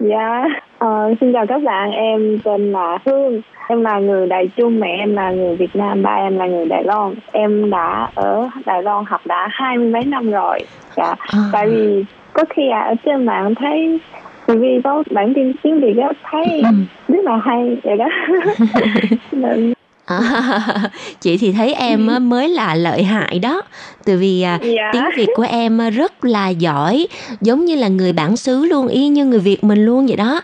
[0.00, 0.44] Dạ,
[0.84, 3.40] uh, xin chào các bạn, em tên là Hương
[3.70, 6.66] em là người Đài Trung mẹ em là người Việt Nam ba em là người
[6.66, 10.58] Đài Loan em đã ở Đài Loan học đã hai mươi mấy năm rồi
[10.96, 11.38] dạ à.
[11.52, 14.00] tại vì có khi à, ở trên mạng thấy
[14.46, 16.68] vì có bản tin tiếng Việt á thấy ừ.
[17.14, 18.08] rất là hay vậy đó
[19.32, 19.72] nên
[20.10, 20.20] À,
[21.20, 23.62] chị thì thấy em mới là lợi hại đó.
[24.04, 24.90] Từ vì à, dạ.
[24.92, 27.06] tiếng việt của em rất là giỏi
[27.40, 30.40] giống như là người bản xứ luôn y như người việt mình luôn vậy đó.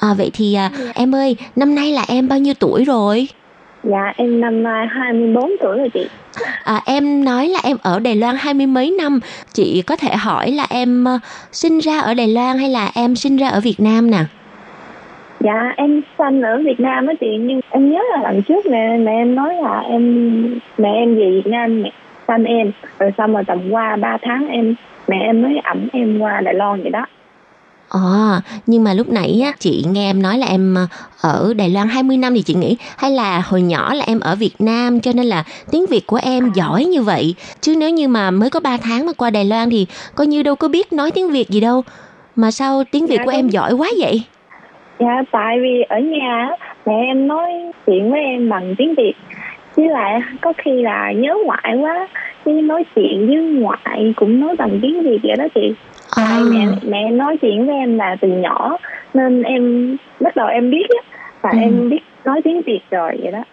[0.00, 0.92] À, vậy thì à, dạ.
[0.94, 3.28] em ơi năm nay là em bao nhiêu tuổi rồi?
[3.84, 6.06] Dạ em năm nay 24 tuổi rồi chị.
[6.64, 9.20] À, Em nói là em ở Đài Loan hai mươi mấy năm.
[9.54, 11.06] Chị có thể hỏi là em
[11.52, 14.18] sinh ra ở Đài Loan hay là em sinh ra ở Việt Nam nè
[15.40, 18.96] dạ em sinh ở Việt Nam á chị nhưng em nhớ là lần trước mẹ
[18.96, 20.42] mẹ em nói là em
[20.78, 21.90] mẹ em về Việt Nam mẹ
[22.28, 24.74] sinh em rồi xong rồi tầm qua 3 tháng em
[25.08, 27.06] mẹ em mới ẩm em qua Đài Loan vậy đó
[27.90, 30.86] À, nhưng mà lúc nãy á, chị nghe em nói là em ờ,
[31.20, 34.34] ở Đài Loan 20 năm thì chị nghĩ hay là hồi nhỏ là em ở
[34.34, 37.34] Việt Nam cho nên là tiếng Việt của em giỏi như vậy.
[37.60, 40.42] Chứ nếu như mà mới có 3 tháng mà qua Đài Loan thì coi như
[40.42, 41.84] đâu có biết nói tiếng Việt gì đâu.
[42.36, 44.22] Mà sao tiếng Việt dạ, của em giỏi quá vậy?
[45.00, 46.48] Dạ tại vì ở nhà
[46.86, 47.52] mẹ em nói
[47.86, 49.14] chuyện với em bằng tiếng việt
[49.76, 52.08] với lại có khi là nhớ ngoại quá
[52.44, 55.74] chứ nói chuyện với ngoại cũng nói bằng tiếng việt vậy đó chị
[56.10, 56.26] à.
[56.30, 58.76] tại mẹ mẹ nói chuyện với em là từ nhỏ
[59.14, 61.02] nên em bắt đầu em biết á
[61.42, 61.58] và ừ.
[61.58, 63.44] em biết nói tiếng việt rồi vậy đó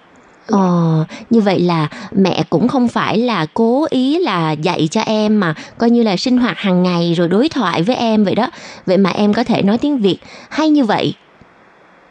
[0.52, 5.40] Ờ, như vậy là mẹ cũng không phải là cố ý là dạy cho em
[5.40, 8.50] mà coi như là sinh hoạt hàng ngày rồi đối thoại với em vậy đó.
[8.86, 10.18] Vậy mà em có thể nói tiếng Việt
[10.50, 11.14] hay như vậy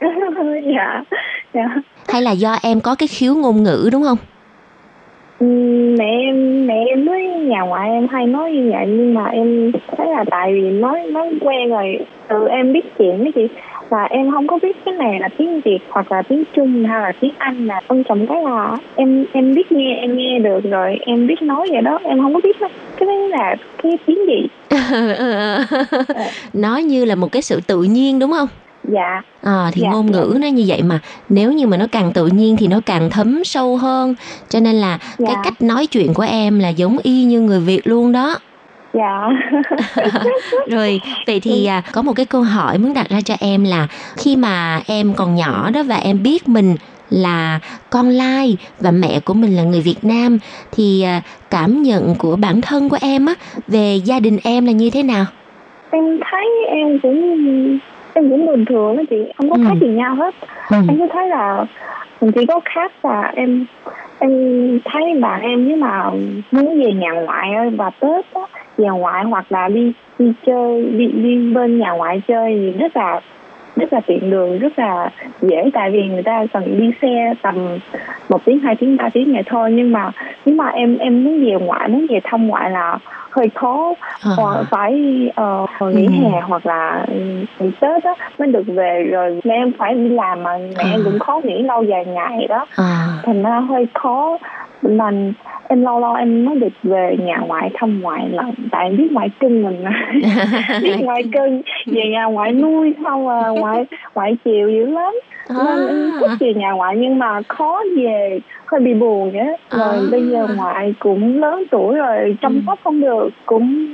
[0.77, 1.03] dạ.
[1.55, 1.69] Dạ.
[2.09, 4.19] Hay là do em có cái khiếu ngôn ngữ đúng không?
[5.39, 5.47] Ừ,
[5.99, 9.73] mẹ em mẹ em với nhà ngoại em hay nói như vậy nhưng mà em
[9.97, 11.99] thấy là tại vì nói nói quen rồi
[12.29, 13.49] từ em biết chuyện với chị.
[13.89, 17.01] Và em không có biết cái này là tiếng việt hoặc là tiếng trung hay
[17.01, 20.61] là tiếng anh là quan trọng cái là em em biết nghe em nghe được
[20.71, 21.99] rồi em biết nói vậy đó.
[22.05, 22.57] Em không có biết
[22.97, 24.47] cái đấy là cái tiếng gì.
[26.53, 28.49] Nói như là một cái sự tự nhiên đúng không
[28.93, 30.39] dạ à, thì dạ, ngôn ngữ dạ.
[30.41, 33.45] nó như vậy mà nếu như mà nó càng tự nhiên thì nó càng thấm
[33.45, 34.15] sâu hơn
[34.49, 35.27] cho nên là dạ.
[35.27, 38.37] cái cách nói chuyện của em là giống y như người việt luôn đó
[38.93, 39.29] dạ
[40.71, 43.87] rồi vậy thì à, có một cái câu hỏi muốn đặt ra cho em là
[44.17, 46.77] khi mà em còn nhỏ đó và em biết mình
[47.11, 47.61] là
[47.91, 50.39] con lai và mẹ của mình là người Việt Nam
[50.73, 53.35] thì à, cảm nhận của bản thân của em á
[53.69, 55.25] về gia đình em là như thế nào?
[55.91, 57.79] Em thấy em cũng
[58.17, 59.63] em cũng bình thường đó chị không có ừ.
[59.69, 60.35] khác gì nhau hết
[60.71, 60.77] ừ.
[60.89, 61.65] em cứ thấy là
[62.21, 63.67] chỉ có khác là em
[64.19, 64.31] em
[64.85, 66.11] thấy bạn em nếu mà
[66.51, 68.41] muốn về nhà ngoại và tết á,
[68.79, 72.97] nhà ngoại hoặc là đi đi chơi đi đi bên nhà ngoại chơi thì rất
[72.97, 73.21] là
[73.77, 75.11] rất là tiện đường rất là
[75.43, 75.71] dễ.
[75.73, 77.55] Tại vì người ta cần đi xe tầm
[78.29, 79.71] một tiếng hai tiếng ba tiếng ngày thôi.
[79.73, 80.11] Nhưng mà
[80.47, 82.99] nếu mà em em muốn về ngoại muốn về thăm ngoại là
[83.31, 83.95] hơi khó.
[84.25, 84.31] À.
[84.37, 85.29] hoặc phải
[85.83, 86.13] uh, nghỉ Ừ.
[86.23, 87.07] hè hoặc là
[87.61, 89.05] nghỉ tết á mới được về.
[89.11, 91.05] Rồi mẹ em phải đi làm mà mẹ em À.
[91.05, 92.67] cũng khó nghỉ lâu dài ngày đó.
[92.77, 93.07] À.
[93.23, 94.39] Thành ra hơi khó.
[94.83, 95.33] Mình
[95.69, 99.29] em lâu lâu em mới được về nhà ngoại thăm ngoại lần tại biết ngoại
[99.41, 99.85] cưng mình
[100.83, 103.66] biết ngoại cưng về nhà ngoại nuôi xong ngoại
[104.15, 105.15] ngoại chiều dữ lắm
[105.49, 109.53] nên em thích về nhà ngoại nhưng mà khó về hơi bị buồn vậy á.
[109.79, 110.09] rồi À.
[110.11, 113.87] bây giờ ngoại cũng lớn tuổi rồi chăm sóc không được cũng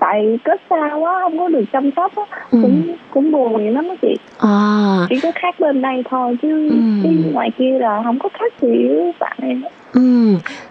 [0.00, 2.58] tại kết xa quá không có được chăm sóc á Ừ.
[2.62, 6.68] cũng cũng buồn vậy lắm á chị à chỉ có khác bên đây thôi chứ
[6.70, 6.76] Ừ.
[7.02, 9.68] cái ngoài kia là không có khác gì với bạn em á.
[9.92, 10.00] Ừ,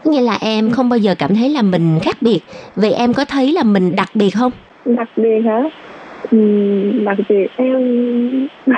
[0.05, 2.39] nghĩa là em không bao giờ cảm thấy là mình khác biệt.
[2.75, 4.51] Vậy em có thấy là mình đặc biệt không?
[4.85, 5.61] đặc biệt hả
[7.05, 8.47] đặc biệt em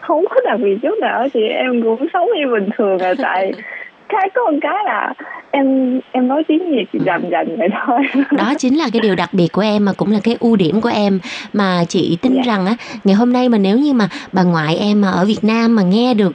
[0.00, 3.52] không có đặc biệt chút nào thì em cũng sống như bình thường à tại
[4.08, 5.12] cái có một cái là
[5.50, 8.00] em em nói tiếng việt rầm rầm vậy thôi.
[8.38, 10.80] Đó chính là cái điều đặc biệt của em mà cũng là cái ưu điểm
[10.80, 11.20] của em.
[11.52, 12.42] Mà chị tin Dạ.
[12.46, 15.38] rằng á ngày hôm nay mà nếu như mà bà ngoại em mà ở Việt
[15.44, 16.32] Nam mà nghe được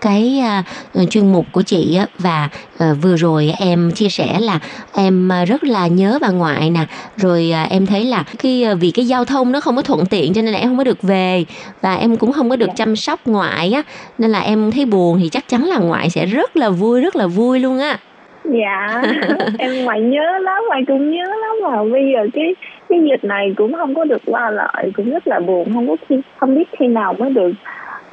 [0.00, 0.62] cái à,
[1.10, 2.48] chuyên mục của chị á và
[2.78, 4.58] à, vừa rồi em chia sẻ là
[4.96, 6.80] em à, rất là nhớ bà ngoại nè.
[7.16, 10.32] Rồi à, em thấy là khi vì cái giao thông nó không có thuận tiện
[10.34, 11.44] cho nên là em không có được về
[11.82, 12.74] và em cũng không có được Dạ.
[12.76, 13.82] chăm sóc ngoại á
[14.18, 17.16] nên là em thấy buồn thì chắc chắn là ngoại sẽ rất là vui rất
[17.16, 17.98] là vui luôn á.
[18.44, 19.02] Dạ
[19.58, 21.84] em ngoại nhớ lắm ngoại cũng nhớ lắm mà.
[21.92, 22.54] Bây giờ cái
[22.88, 25.96] cái dịch này cũng không có được qua lại cũng rất là buồn không có
[26.08, 27.52] khi không biết khi nào mới được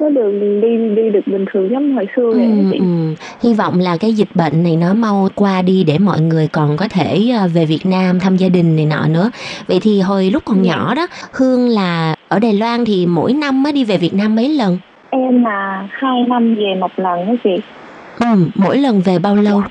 [0.02, 0.32] mới được
[0.62, 2.86] đi đi được bình thường giống hồi xưa vậy Ừ, chị ừ.
[3.44, 6.78] Hy vọng là cái dịch bệnh này nó mau qua đi để mọi người còn
[6.78, 9.32] có thể à, về Việt Nam thăm gia đình này nọ nữa.
[9.68, 10.76] Vậy thì hồi lúc còn Dạ.
[10.76, 14.36] nhỏ đó, Hương là ở Đài Loan thì mỗi năm mới đi về Việt Nam
[14.36, 14.78] mấy lần?
[15.10, 17.50] em là hai năm về một lần đó chị
[18.20, 18.26] Ừ,
[18.56, 19.62] mỗi lần về bao lâu?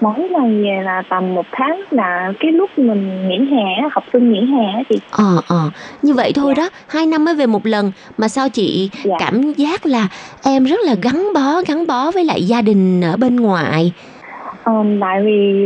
[0.00, 4.32] Mỗi lần về là tầm một tháng là cái lúc mình nghỉ hè học sinh
[4.32, 5.70] nghỉ hè chị Ờ, ờ,
[6.02, 6.62] như vậy thôi Dạ.
[6.62, 9.16] đó, hai năm mới về một lần mà sao chị Dạ.
[9.18, 10.08] cảm giác là
[10.44, 13.92] em rất là gắn bó, gắn bó với lại gia đình ở bên ngoài.
[14.64, 15.62] Ờm, tại vì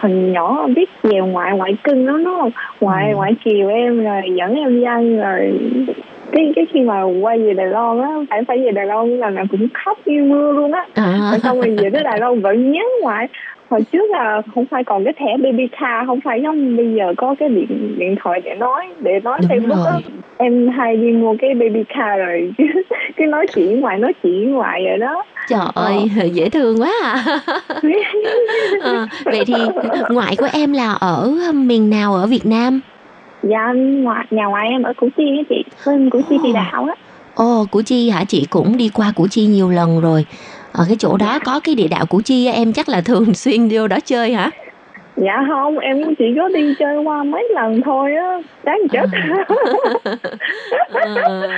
[0.00, 2.48] hồi nhỏ biết về ngoại ngoại cưng nó nó
[2.80, 3.16] ngoại Ừ.
[3.16, 5.60] ngoại chiều em rồi dẫn em đi ăn rồi
[6.32, 9.34] cái cái khi mà quay về Đài Loan á phải phải về Đài Loan lần
[9.34, 11.38] nào cũng khóc như mưa luôn á À.
[11.42, 13.28] xong rồi về tới Đài Loan vẫn nhớ ngoại
[13.70, 17.14] hồi trước là không phải còn cái thẻ baby car không phải giống bây giờ
[17.16, 20.02] có cái điện điện thoại để nói để nói Đúng Facebook á rồi.
[20.36, 22.52] em hay đi mua cái baby car rồi
[23.16, 25.96] cứ nói chuyện ngoài nói chuyện ngoài rồi đó Trời ơi,
[26.32, 27.24] dễ thương quá à.
[28.82, 29.54] Ờ, vậy thì
[30.10, 32.80] ngoại của em là ở miền nào ở Việt Nam?
[33.42, 36.84] dạ ngoại nhà ngoại em ở Củ Chi á chị bên Củ Chi Thị Đạo
[36.84, 36.94] á
[37.34, 38.24] Ồ, Củ Chi hả?
[38.28, 40.26] Chị cũng đi qua Củ Chi nhiều lần rồi.
[40.72, 43.68] Ở cái chỗ đó có cái địa đạo Củ Chi em chắc là thường xuyên
[43.70, 44.50] vô đó chơi hả?
[45.16, 49.06] dạ không em cũng chỉ có đi chơi qua mấy lần thôi á đáng chết.
[50.90, 51.50] Ờ,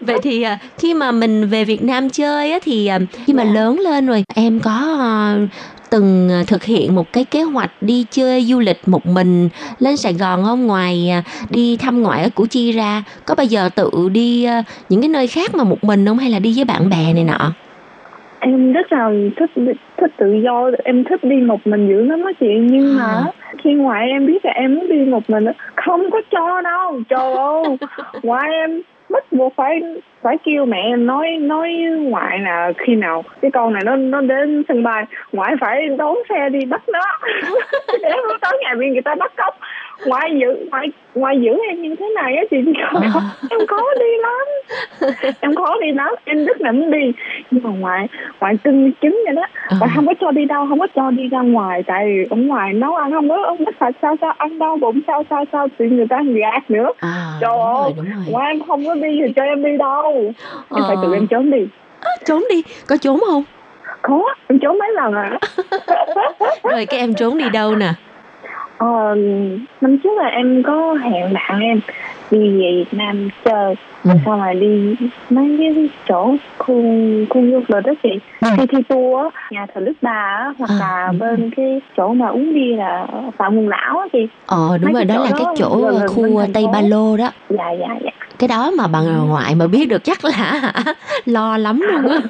[0.00, 3.44] vậy thì à, khi mà mình về Việt Nam chơi á thì à, khi mà
[3.44, 5.36] lớn lên rồi em có à,
[5.90, 9.48] từng à, thực hiện một cái kế hoạch đi chơi du lịch một mình
[9.78, 10.66] lên Sài Gòn không?
[10.66, 14.62] Ngoài à, đi thăm ngoại ở Củ Chi ra có bao giờ tự đi à,
[14.88, 16.18] những cái nơi khác mà một mình không?
[16.18, 17.52] Hay là đi với bạn bè này nọ
[18.42, 19.50] em rất là thích
[19.98, 23.24] thích tự do em thích đi một mình dữ lắm á chị nhưng mà À.
[23.58, 25.44] khi ngoại em biết là em muốn đi một mình
[25.76, 27.64] không có cho đâu trời ơi
[28.22, 28.80] ngoại em
[29.12, 29.80] bắt buộc phải
[30.22, 34.20] phải kêu mẹ em nói nói ngoại là khi nào cái con này nó nó
[34.20, 37.00] đến sân bay ngoại phải đón xe đi bắt nó.
[38.02, 39.54] Để nó tới nhà bên người ta bắt cóc.
[40.06, 42.56] Ngoại giữ ngoại ngoại giữ em như thế này á chị.
[42.92, 43.20] Không À.
[43.50, 44.46] em khó đi lắm.
[45.40, 46.14] Em khó đi lắm.
[46.24, 47.12] Em rất là muốn đi.
[47.50, 48.08] Nhưng mà ngoại
[48.40, 49.42] ngoại cưng chứng vậy đó.
[49.52, 49.76] À.
[49.80, 51.82] ngoại không có cho đi đâu không có cho đi ra ngoài.
[51.86, 54.76] Tại vì ở ngoài nấu ăn không có không có sạch sao sao ăn đau
[54.76, 56.88] bụng sao sao sao thì người ta gạt nữa.
[57.00, 57.92] À, trời ơi
[58.30, 60.32] ngoại em không có đi thì cho em đi đâu.
[60.74, 61.02] Em phải Ờ.
[61.02, 61.66] tự em trốn đi.
[62.24, 62.62] Trốn đi?
[62.88, 63.44] Có trốn không?
[64.02, 65.38] Khó em trốn mấy lần à.
[66.62, 67.90] Rồi cái em trốn đi đâu nè
[68.82, 69.14] Ờ,
[69.80, 71.80] năm trước là em có hẹn bạn em
[72.30, 73.74] đi về Việt Nam chơi.
[74.04, 74.10] Ừ.
[74.24, 74.94] xong rồi đi
[75.30, 76.82] mấy cái chỗ khu
[77.30, 78.08] khu du lịch đó chị.
[78.40, 78.48] Ừ.
[78.56, 82.08] khi thi tour á nhà thờ Đức Bà á hoặc À, là bên cái chỗ
[82.08, 83.06] mà uống bia là
[83.38, 84.28] Phạm Hùng Lão á chị.
[84.46, 86.64] Ờ đúng Mấy rồi đó là cái đó chỗ gần khu Tây.
[86.72, 87.28] Ba Lô đó.
[87.48, 88.10] Dạ dạ dạ.
[88.38, 90.72] Cái đó mà bà ngoại mà biết được chắc là hả,
[91.24, 92.20] lo lắm luôn á.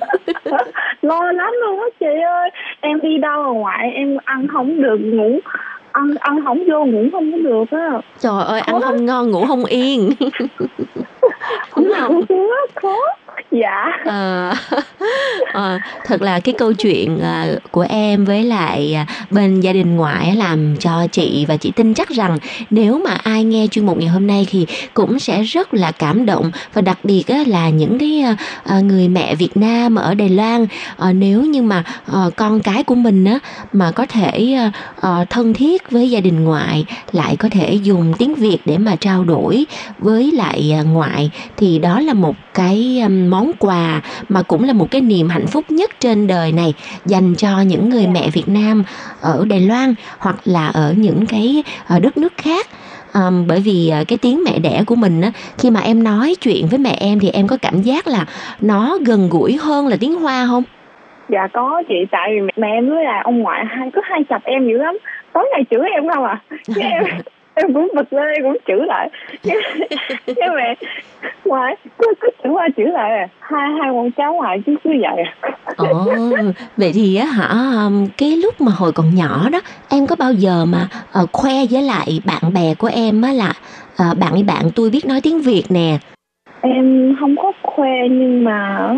[1.02, 2.50] Lo lắm luôn á chị ơi.
[2.80, 5.38] Em đi đâu ở ngoài em ăn không được ngủ
[5.92, 9.44] ăn ăn không vô ngủ không có được á Trời ơi, ăn không ngon, ngủ
[9.46, 10.10] không yên.
[11.76, 12.20] Đúng không?
[12.82, 12.96] khó
[13.50, 13.92] dạ.
[14.04, 14.54] À,
[15.52, 20.36] à, thật là cái câu chuyện ờ, của em với lại bên gia đình ngoại
[20.36, 22.38] làm cho chị và chị tin chắc rằng
[22.70, 26.26] nếu mà ai nghe chuyên mục ngày hôm nay thì cũng sẽ rất là cảm
[26.26, 26.50] động.
[26.72, 28.24] Và đặc biệt là những cái
[28.82, 30.66] người mẹ Việt Nam ở Đài Loan
[31.14, 31.84] nếu như mà
[32.36, 33.24] con cái của mình
[33.72, 34.58] mà có thể
[35.30, 39.24] thân thiết với gia đình ngoại lại có thể dùng tiếng Việt để mà trao
[39.24, 39.66] đổi
[39.98, 43.02] với lại ngoại thì đó là một cái
[43.32, 46.74] món quà mà cũng là một cái niềm hạnh phúc nhất trên đời này
[47.04, 48.84] dành cho những người mẹ Việt Nam
[49.20, 52.66] ở Đài Loan hoặc là ở những cái ờ, đất nước khác.
[53.14, 56.34] Um, bởi vì uh, cái tiếng mẹ đẻ của mình á khi mà em nói
[56.40, 58.26] chuyện với mẹ em thì em có cảm giác là
[58.60, 60.62] nó gần gũi hơn là tiếng hoa không?
[61.28, 64.42] Dạ có chị tại vì mẹ, em với là ông ngoại hai cứ hai chập
[64.44, 64.98] em dữ lắm.
[65.32, 66.40] Tối ngày chửi em không à.
[66.66, 67.04] Chứ em
[67.54, 69.10] em cũng bực lên em cũng chửi lại.
[70.26, 70.74] Cái mẹ
[71.44, 73.28] ngoại cứ cứ chửi qua chửi lại à.
[73.40, 75.50] hai hai con cháu ngoại chứ cứ vậy à.
[75.76, 76.06] Ồ,
[76.76, 77.48] vậy thì á hả
[77.84, 81.52] um, cái lúc mà hồi còn nhỏ đó em có bao giờ mà ờ, khoe
[81.70, 83.52] với lại bạn bè của em á là
[83.96, 85.98] ờ, bạn ơi bạn tôi biết nói tiếng Việt nè?
[86.60, 88.88] Em không có khoe nhưng mà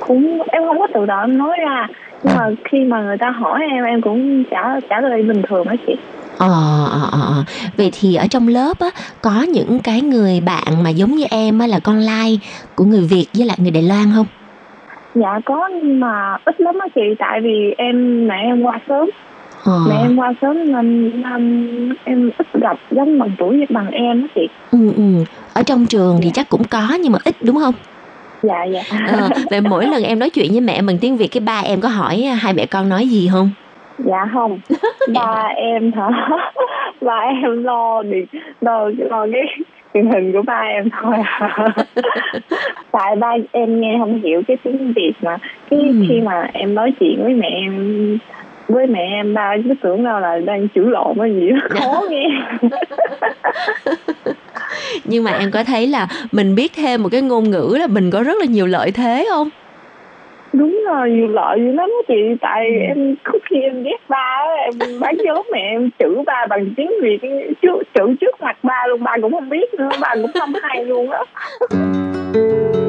[0.00, 1.88] cũng em không có tự động nói ra.
[2.22, 5.66] Nhưng mà khi mà người ta hỏi em em cũng trả trả lời bình thường
[5.66, 5.96] đó chị
[6.38, 6.48] Ờ,
[6.90, 7.44] ờ, ờ, ờ.
[7.76, 8.90] Vậy thì ở trong lớp á
[9.22, 12.40] có những cái người bạn mà giống như em á là con lai
[12.74, 14.26] của người Việt với lại người Đài Loan không?
[15.14, 19.10] dạ có nhưng mà ít lắm á chị tại vì em mẹ em qua sớm
[19.64, 19.80] Ờ.
[19.88, 24.22] mẹ em qua sớm nên, nên em ít gặp giống bằng tuổi với bằng em
[24.22, 25.02] đó chị Ừ, ừ.
[25.54, 27.74] Ở trong trường thì chắc cũng có nhưng mà ít đúng không?
[28.42, 31.40] dạ dạ Ờ, vậy mỗi lần em nói chuyện với mẹ bằng tiếng Việt cái
[31.40, 33.50] ba em có hỏi hai mẹ con nói gì không?
[33.98, 34.60] Dạ không.
[35.14, 36.08] Ba em hả?
[37.00, 38.26] Ba em lo điện
[38.60, 39.42] lo lo cái
[39.94, 41.56] truyền hình của ba em thôi à.
[42.90, 45.36] tại ba em nghe không hiểu cái tiếng việt mà.
[45.70, 46.04] Cái Ừ.
[46.08, 48.18] khi mà em nói chuyện với mẹ em
[48.68, 51.58] với mẹ em ba cứ tưởng đâu là đang chửi lộn hay gì đó.
[51.70, 52.26] Khó nghe.
[55.04, 58.10] Nhưng mà em có thấy là mình biết thêm một cái ngôn ngữ là mình
[58.10, 59.48] có rất là nhiều lợi thế không?
[60.58, 62.78] Đúng rồi nhiều lợi dữ lắm á chị tại Ừ.
[62.80, 66.66] em có khi em ghét ba á, em bán dấu mẹ em chửi ba bằng
[66.76, 67.18] tiếng việt
[67.62, 70.84] chứ chửi trước mặt ba luôn ba cũng không biết nữa ba cũng không hay
[70.84, 71.20] luôn á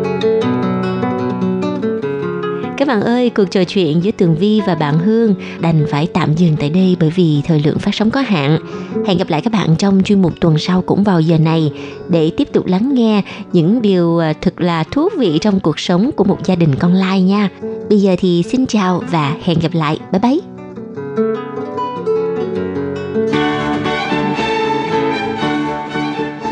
[2.78, 6.34] Các bạn ơi, cuộc trò chuyện giữa Tường Vi và bạn Hương đành phải tạm
[6.36, 8.60] dừng tại đây bởi vì thời lượng phát sóng có hạn.
[9.08, 11.72] Hẹn gặp lại các bạn trong chuyên mục tuần sau cũng vào giờ này
[12.10, 13.22] để tiếp tục lắng nghe
[13.54, 16.94] những điều thực thật là thú vị trong cuộc sống của một gia đình con
[16.94, 17.50] lai nha.
[17.90, 20.00] Bây giờ thì xin chào và hẹn gặp lại.
[20.12, 21.45] Bye bye!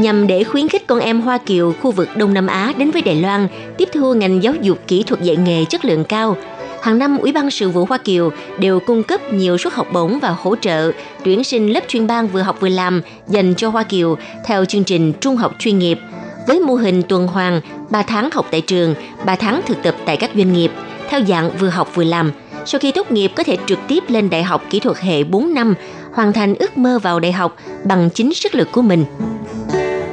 [0.04, 3.02] Nhằm để khuyến khích con em Hoa Kiều khu vực Đông Nam Á đến với
[3.02, 3.48] Đài Loan
[3.78, 6.38] tiếp thu ngành giáo dục kỹ thuật dạy nghề chất lượng cao.
[6.82, 10.20] Hàng năm, Ủy ban sự vụ Hoa Kiều đều cung cấp nhiều suất học bổng
[10.20, 10.92] và hỗ trợ
[11.24, 14.84] tuyển sinh lớp chuyên ban vừa học vừa làm dành cho Hoa Kiều theo chương
[14.84, 16.00] trình trung học chuyên nghiệp
[16.48, 18.96] với mô hình tuần hoàn 3 tháng học tại trường,
[19.26, 20.72] 3 tháng thực tập tại các doanh nghiệp
[21.10, 22.32] theo dạng vừa học vừa làm.
[22.66, 25.54] Sau khi tốt nghiệp có thể trực tiếp lên đại học kỹ thuật hệ 4
[25.54, 25.76] năm,
[26.14, 29.06] hoàn thành ước mơ vào đại học bằng chính sức lực của mình.